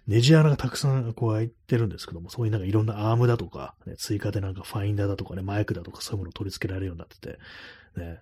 [0.06, 7.38] ネジ穴がたくさんこう開いてるんですけども、そういうなんかいろんなアームだとか、ね、追加でなんかファインダーだとかね、マイクだとかそういうものを取り付けられるようになってて、
[7.96, 8.20] ね、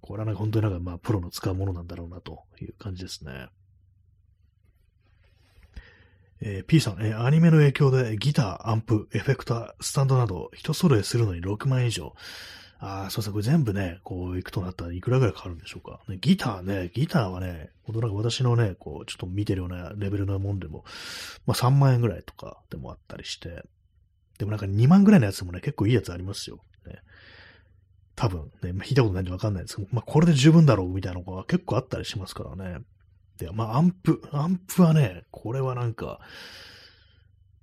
[0.00, 3.48] これはなんか本当になんかまあプロの使うものなんだろうなという感じですね。
[6.40, 12.14] えー、P さん、えー、アニメの影響でギター、アンプ、エフェクター、スタンドなど、人揃えするのに6万円以上。
[12.80, 16.00] ああ、そうそう、これ全部ね、こう、行くとなったらいくらぐらいかかるんでしょうか。
[16.08, 20.84] ね、ギターね、ギターはね、ほんとなんか私のね、こう、ちょっと見てるようなレベルのもんでも、
[21.44, 23.64] まあ3万円ぐらいとかでもあったりして、
[24.38, 26.60] でもなんか2万ぐらいのやつもね、結構いいやつありますよ。
[26.86, 27.00] ね、
[28.14, 32.78] 多分ね、まあ、弾いたことないんでわかんないですけど、まあこれで十分だろうみたいなのが結構あったりしますからね。
[33.38, 36.20] で、まあ、アンプ、アンプはね、これはなんか、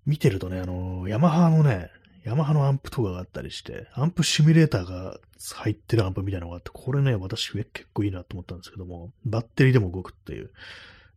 [0.05, 1.89] 見てるとね、あの、ヤマハのね、
[2.23, 5.19] ヤマハのアンプとかがあったりして、アンプシミュレーターが
[5.55, 10.51] 入ってるアンプみたいなのがあって、これね、私結構いいなと思ったんですけども、バッテリーでも動くっていう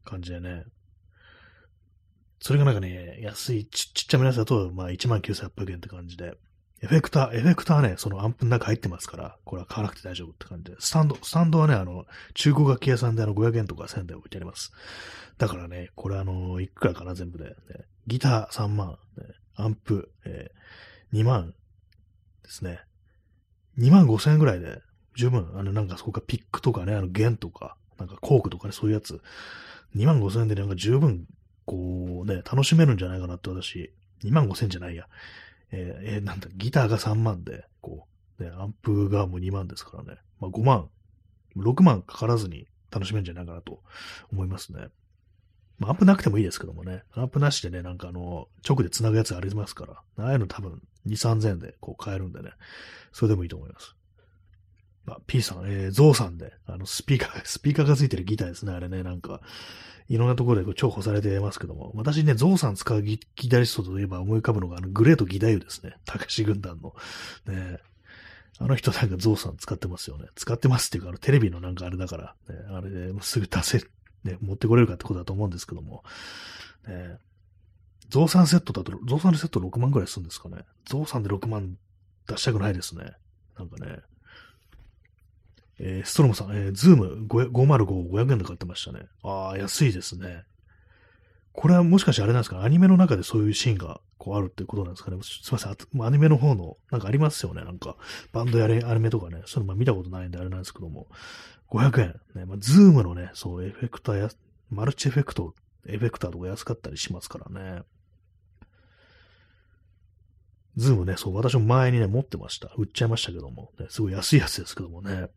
[0.04, 0.64] 感じでね、
[2.40, 6.36] それがなんかね、安い、ちっちゃめのやつだと、まあ19,800円って感じで、
[6.80, 10.76] エフェクター、エフェクターね、そのアンプの中入ってますから、これは買わなくて大丈夫って感じで。
[10.78, 14.72] スタンド、スタンドはね、あの、中古楽器屋さんであの500円とか1000円で置いてあります。
[15.38, 17.54] だからね、これあの、いくらかな、全部で、ね。
[18.06, 19.24] ギター3万、ね、
[19.56, 21.54] アンプ、えー、2万
[22.44, 22.80] ですね。
[23.78, 24.80] 2万5千円ぐらいで
[25.16, 29.20] 十分、あの、なんかそこかピックとかね、あの弦とか、なんかコークとかね、そういうやつ、
[29.96, 31.26] 2万5千円でなんか十分、
[31.64, 35.08] こうね、楽しめるんじゃないかなって私、2万5千円じゃないや。
[35.70, 38.06] えー、えー、なんだ、ギターが3万で、こ
[38.38, 40.20] う、ね、アンプがもう2万ですからね。
[40.40, 40.88] まあ5万、
[41.56, 43.82] 6万かからずに楽しめるんじゃないかなと
[44.32, 44.88] 思いますね。
[45.78, 47.04] まあ、アンプなくてもいいですけどもね。
[47.12, 50.24] アンプなしでね、なんかあの、直で繋ぐやつありますから。
[50.24, 52.50] ああいうの多分2、3000円でこう買えるんでね。
[53.12, 53.94] それでもいいと思います。
[55.14, 59.40] あ、P さん、えー、ゾウさんで、あの、スピーカー、 スピーカーがついてるギターですね、あれね、なんか、
[60.08, 63.18] いろんなところで重宝されてますけども、私ね、ゾウさん使うギ
[63.50, 65.96] タリストといえば思い浮かぶのが、あの、グレート義太夫ですね。
[66.06, 66.94] 高橋軍団の。
[67.46, 67.78] ね
[68.60, 70.26] あの人なんかゾウさん使ってますよね。
[70.34, 73.78] 使ってますっていうか、あの、テレビのなんかあれだから、ね、あれですぐ出せ、
[74.24, 76.02] ね、持ってこれるかってことだと思うんですけども、
[76.88, 77.18] ね、
[78.08, 80.64] ゾウさんセットだと、ゾウさんセット6万くらいするんですかね。
[80.86, 81.76] ゾウさんで6万
[82.26, 83.12] 出したくないですね。
[83.56, 83.98] なんかね。
[85.80, 89.06] えー、ストロムさん、えー、ズーム505、500円で買ってましたね。
[89.22, 90.44] ああ、安いですね。
[91.52, 92.62] これはもしかしてあれなんですか？
[92.62, 95.18] アニメの中でそういうシーンがこうあるってことなんですかね？
[95.22, 95.72] すいません。
[96.04, 97.64] アニメの方の、なんかありますよね？
[97.64, 97.96] なんか、
[98.32, 99.42] バンドやれ、アニメとかね。
[99.46, 101.08] そういうのま見たことないんであれなんですけども。
[101.70, 102.20] 500円。
[102.34, 104.30] ね、まあ、ズームのね、そう、エフェクターや、
[104.70, 105.54] マルチエフェクト、
[105.86, 107.82] エフェクターとか安かったりしますからね。
[110.76, 112.72] ズームね、そう、私も前にね、持ってました。
[112.78, 115.28] 売っちゃいましたけども、ね、すごい安いやつですけどもね。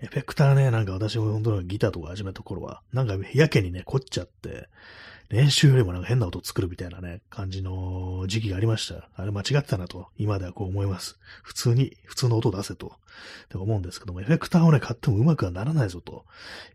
[0.00, 4.68] エフェクターね、なんか私も本当にギターとか始めた頃は、なんかやけにね、凝っちゃって、
[5.28, 9.10] 練習よりもなんか変な音作るみたいなね、感じの時期がありました。
[9.14, 11.18] あれ間違ってたなと、今ではこう思います。
[11.42, 16.24] 普通に、普通の音出せと、って思うんですけども、エフェクターをね、買ってもうまくはならないぞと、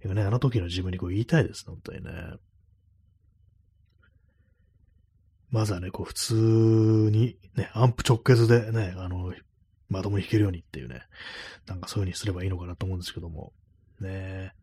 [0.06, 2.12] いうね、あの時の自分にこう言いたいです、本当にね。
[5.50, 6.34] まずはね、こう普通
[7.12, 9.34] に、ね、アンプ直結でね、あの、
[9.94, 11.04] まともに弾けるようにっていうね、
[11.68, 13.54] なんかそういう風にすればいいのかなと思うんですけども、
[14.00, 14.54] ね。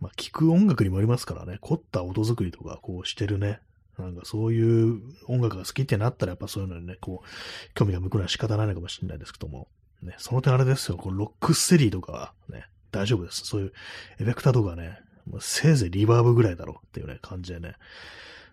[0.00, 3.60] まあ、聞く音楽にもありますからね、凝った音作りとかこうしてるね、
[3.98, 9.68] なんかそういう音楽が好きってなったらやっぱそういうのにね、こう、興味が向くのは仕方ないのかもしれないですけども、
[10.02, 13.44] ね、その点あれですよ、こうロックステディとかはね、大丈夫です。
[13.44, 13.72] そういう
[14.20, 15.00] エフェクターとかね、
[15.40, 17.74] せいぜいリバーブぐらいだろうっていうね、感じでね、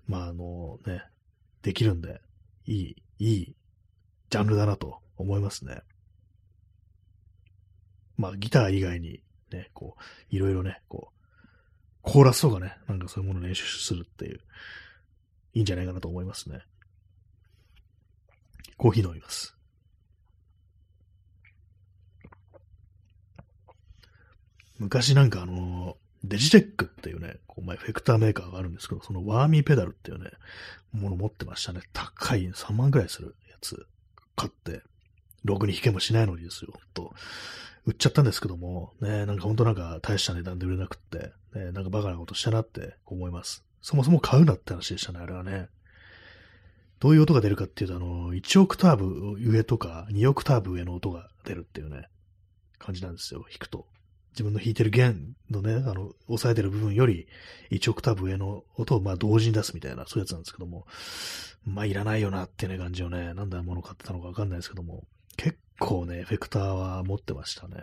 [0.07, 1.03] まああのね、
[1.61, 2.21] できるんで、
[2.65, 3.55] いい、いい
[4.29, 5.81] ジャンルだなと思いますね。
[8.17, 11.15] まあ、ギター以外に、ね、こう、いろいろね、こう、
[12.01, 14.39] コーラスとかね、なんかそういうものを練習するっていう、
[15.53, 16.59] いいんじゃないかなと思いますね。
[18.77, 19.55] コーヒー飲みます。
[24.77, 30.31] 昔なんかあの、デジテックっていうね、こう、まあ、エフェクターメーカーがあるんですけど、そのワーミーペダルっていうね、
[30.91, 31.81] もの持ってましたね。
[31.93, 33.85] 高い3万くらいするやつ
[34.35, 34.81] 買って、
[35.43, 37.13] ログに弾けもしないのにですよ、と。
[37.85, 43.63] 売っちゃったんですけども、ね、なんか本当なんか大した値段で売れなくって、ね、なんかバカなことしたなって思います。
[43.81, 45.69] そもそも買うなって話でしたね、あれはね。
[46.99, 52.07] どういう音が出るかっていうと、あの、1オクターブ上とか2オクターブ上の音が出るっていうね、
[52.79, 53.85] 感じなんですよ、弾くと。
[54.31, 57.27] 自分の弾いてる弦のね、あの、押さえてる部分より
[57.71, 60.87] 1オクターブ上の音をまあ同時に出すみたいな、そういうやつなんですけども、
[61.63, 65.05] まあいらないよなってね感じをね、なんで物買ってたのかわかんないですけども、
[65.37, 67.77] 結構ね、エフェクターは持ってましたね。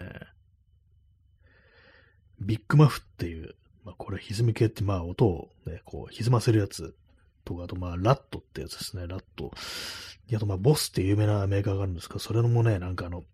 [2.40, 6.95] ビッグマフっていう、まあこれ歪み系ってまあ音をね、こう歪ませるやつ
[7.45, 9.53] とか、あとまあラットってやつですね、ラット。
[10.34, 13.24] あとまあボスって有名なメーカーがあるんですけど、それのもね、なんかあの、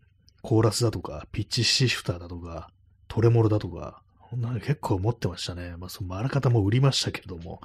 [0.43, 2.71] コーラスだとか、ピッチシフターだとか、
[3.09, 4.03] トレモロだとか、
[4.37, 5.75] なん結構持ってましたね。
[5.79, 7.61] まあ、そのあらかたも売りましたけれども、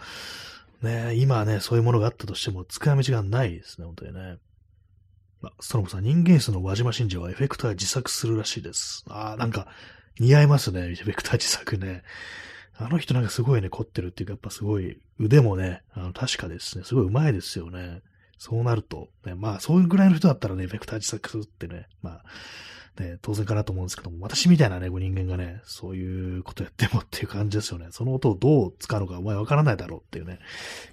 [0.81, 4.37] ね、今ね、そういうものがあったとしても、使い道がないですね、本当にね。
[5.43, 9.03] まあ、ストロムさん、人間室の輪島真司はエフェクター自作するらしいです。
[9.09, 9.67] ああ、なんか、
[10.17, 12.01] 似合いますね、エフェクター自作ね。
[12.77, 18.01] あの人なんかすごいね、凝ってるっていうか、やっぱすごい、腕もね、あの、確かですね、すごい上手いですよね。
[18.37, 22.21] そうなると、ね、まあ、そういうぐらいの人だったらね、エフェクター自作すってね、ま
[22.97, 27.87] あ、ね、当然かなと思うんですけども、私みたいなね、こう人間がね、そういうことやってもっていう感じですよね。
[27.91, 30.39] その音をどう使うのかお前わからないだろうっていうね、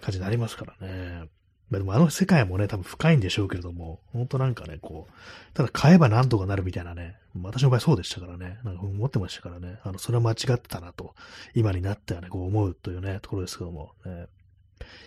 [0.01, 1.29] 感じになりますからね。
[1.71, 11.15] まあ、でもあの世界もね、多分深いんでしょうけれども、ほんとなんかね、こう、ただ買えばなんとかなるみたいなね、私の場合そうでしたからね、なんか思ってましたからね、あの、それは間違ってたなと、
[11.55, 14.27] 今になってはね、こう思うというね、ところですけども、ね、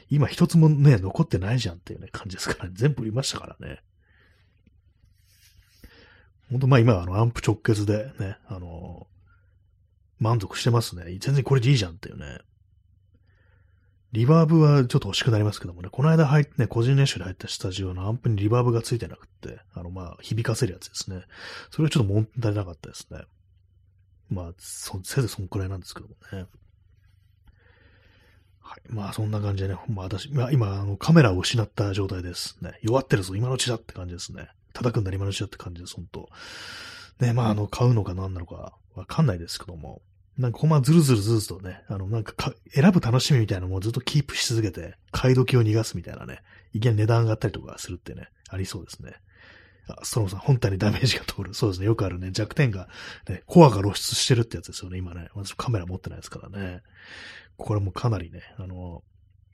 [0.10, 3.82] 今一つもね、残ってないじゃんっていうね、感じですからね、全部売りましたからね。
[6.50, 9.08] 本当まあ今はあのアンプ直結でね、あの
[10.20, 11.18] 満足してますね。
[11.20, 12.40] 全然これでいいじゃんっていうね。
[14.14, 21.24] リバーブはちょっと欲しくなりますけどもね、この間入ってね、個人練習で入ったスタジオのアンプにリバーブがついてなくって、あの、ま、響かせるやつですね。
[21.72, 23.24] それはちょっと問題なかったですね。
[24.30, 26.46] まあ、そ、せいぜいそんくらいなんですけどもね。
[28.62, 28.82] はい。
[28.88, 32.58] まあ、そんな感じでね、まあ私、まあ、今、あの、カメラを失った状態です。
[32.62, 32.78] ね。
[32.84, 34.48] 弱ってるぞ、今のうちだって感じですね。
[34.74, 36.30] 叩くんだ、今のうちだって感じです、本当
[37.20, 40.04] ね、まあ、あの、買うのか何なのかわかんないですけども、
[40.38, 46.42] なんかこまずるずるずるとね、あの、なんかか選ぶ楽しみみたいなのもずっとキープし続けて、買い時を逃がすみたいなね、
[46.74, 49.14] いきなり値段上がったりとかするってね、ありそうですね。
[49.88, 51.54] あ、ストロムさん、本体にダメージが通る。
[51.54, 51.86] そうですね。
[51.86, 52.32] よくあるね。
[52.32, 52.88] 弱点が、
[53.28, 54.98] ね、コアが露出してるってやつですよね。
[54.98, 55.30] 今ね。
[55.34, 56.82] 私カメラ持ってないですからね。
[57.58, 59.04] これもかなりね、あの、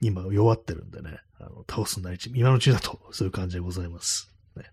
[0.00, 4.32] 今弱ってるんでね、あの倒すなり、今のうちだと、そういう感じでございます。
[4.56, 4.64] ね。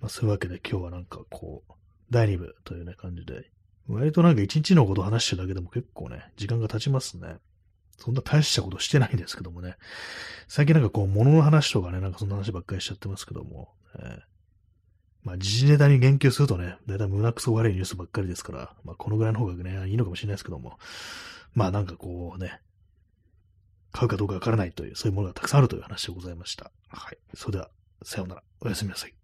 [0.00, 1.72] まあ、そういうわけで今日はなんかこう、
[2.10, 3.50] 第2部というね、感じで
[3.88, 7.36] 割となんか一日のこと話してるだけでも結構ね、時間が経ちますね。
[7.98, 9.76] そんな大したことしてないんですけどもね。
[10.48, 13.68] 最近なんかこう、物の話とかね、なんかそんな話ばっかりしちゃってますけども。
[13.96, 14.20] えー、
[15.22, 20.78] まあ、時事ネタに言及するとね、だいたい胸くそ悪いニュースばっかりですから、まあ、このぐらいの方がね、いいのかもしれないですけども。
[21.54, 22.60] まあ、なんかこうね、
[23.92, 26.72] 買うかどうかわからないという、そういうものがたくさんあるという話でございました。
[26.88, 27.18] はい。
[27.34, 27.70] それでは、
[28.02, 28.42] さようなら。
[28.60, 29.21] おやすみなさい。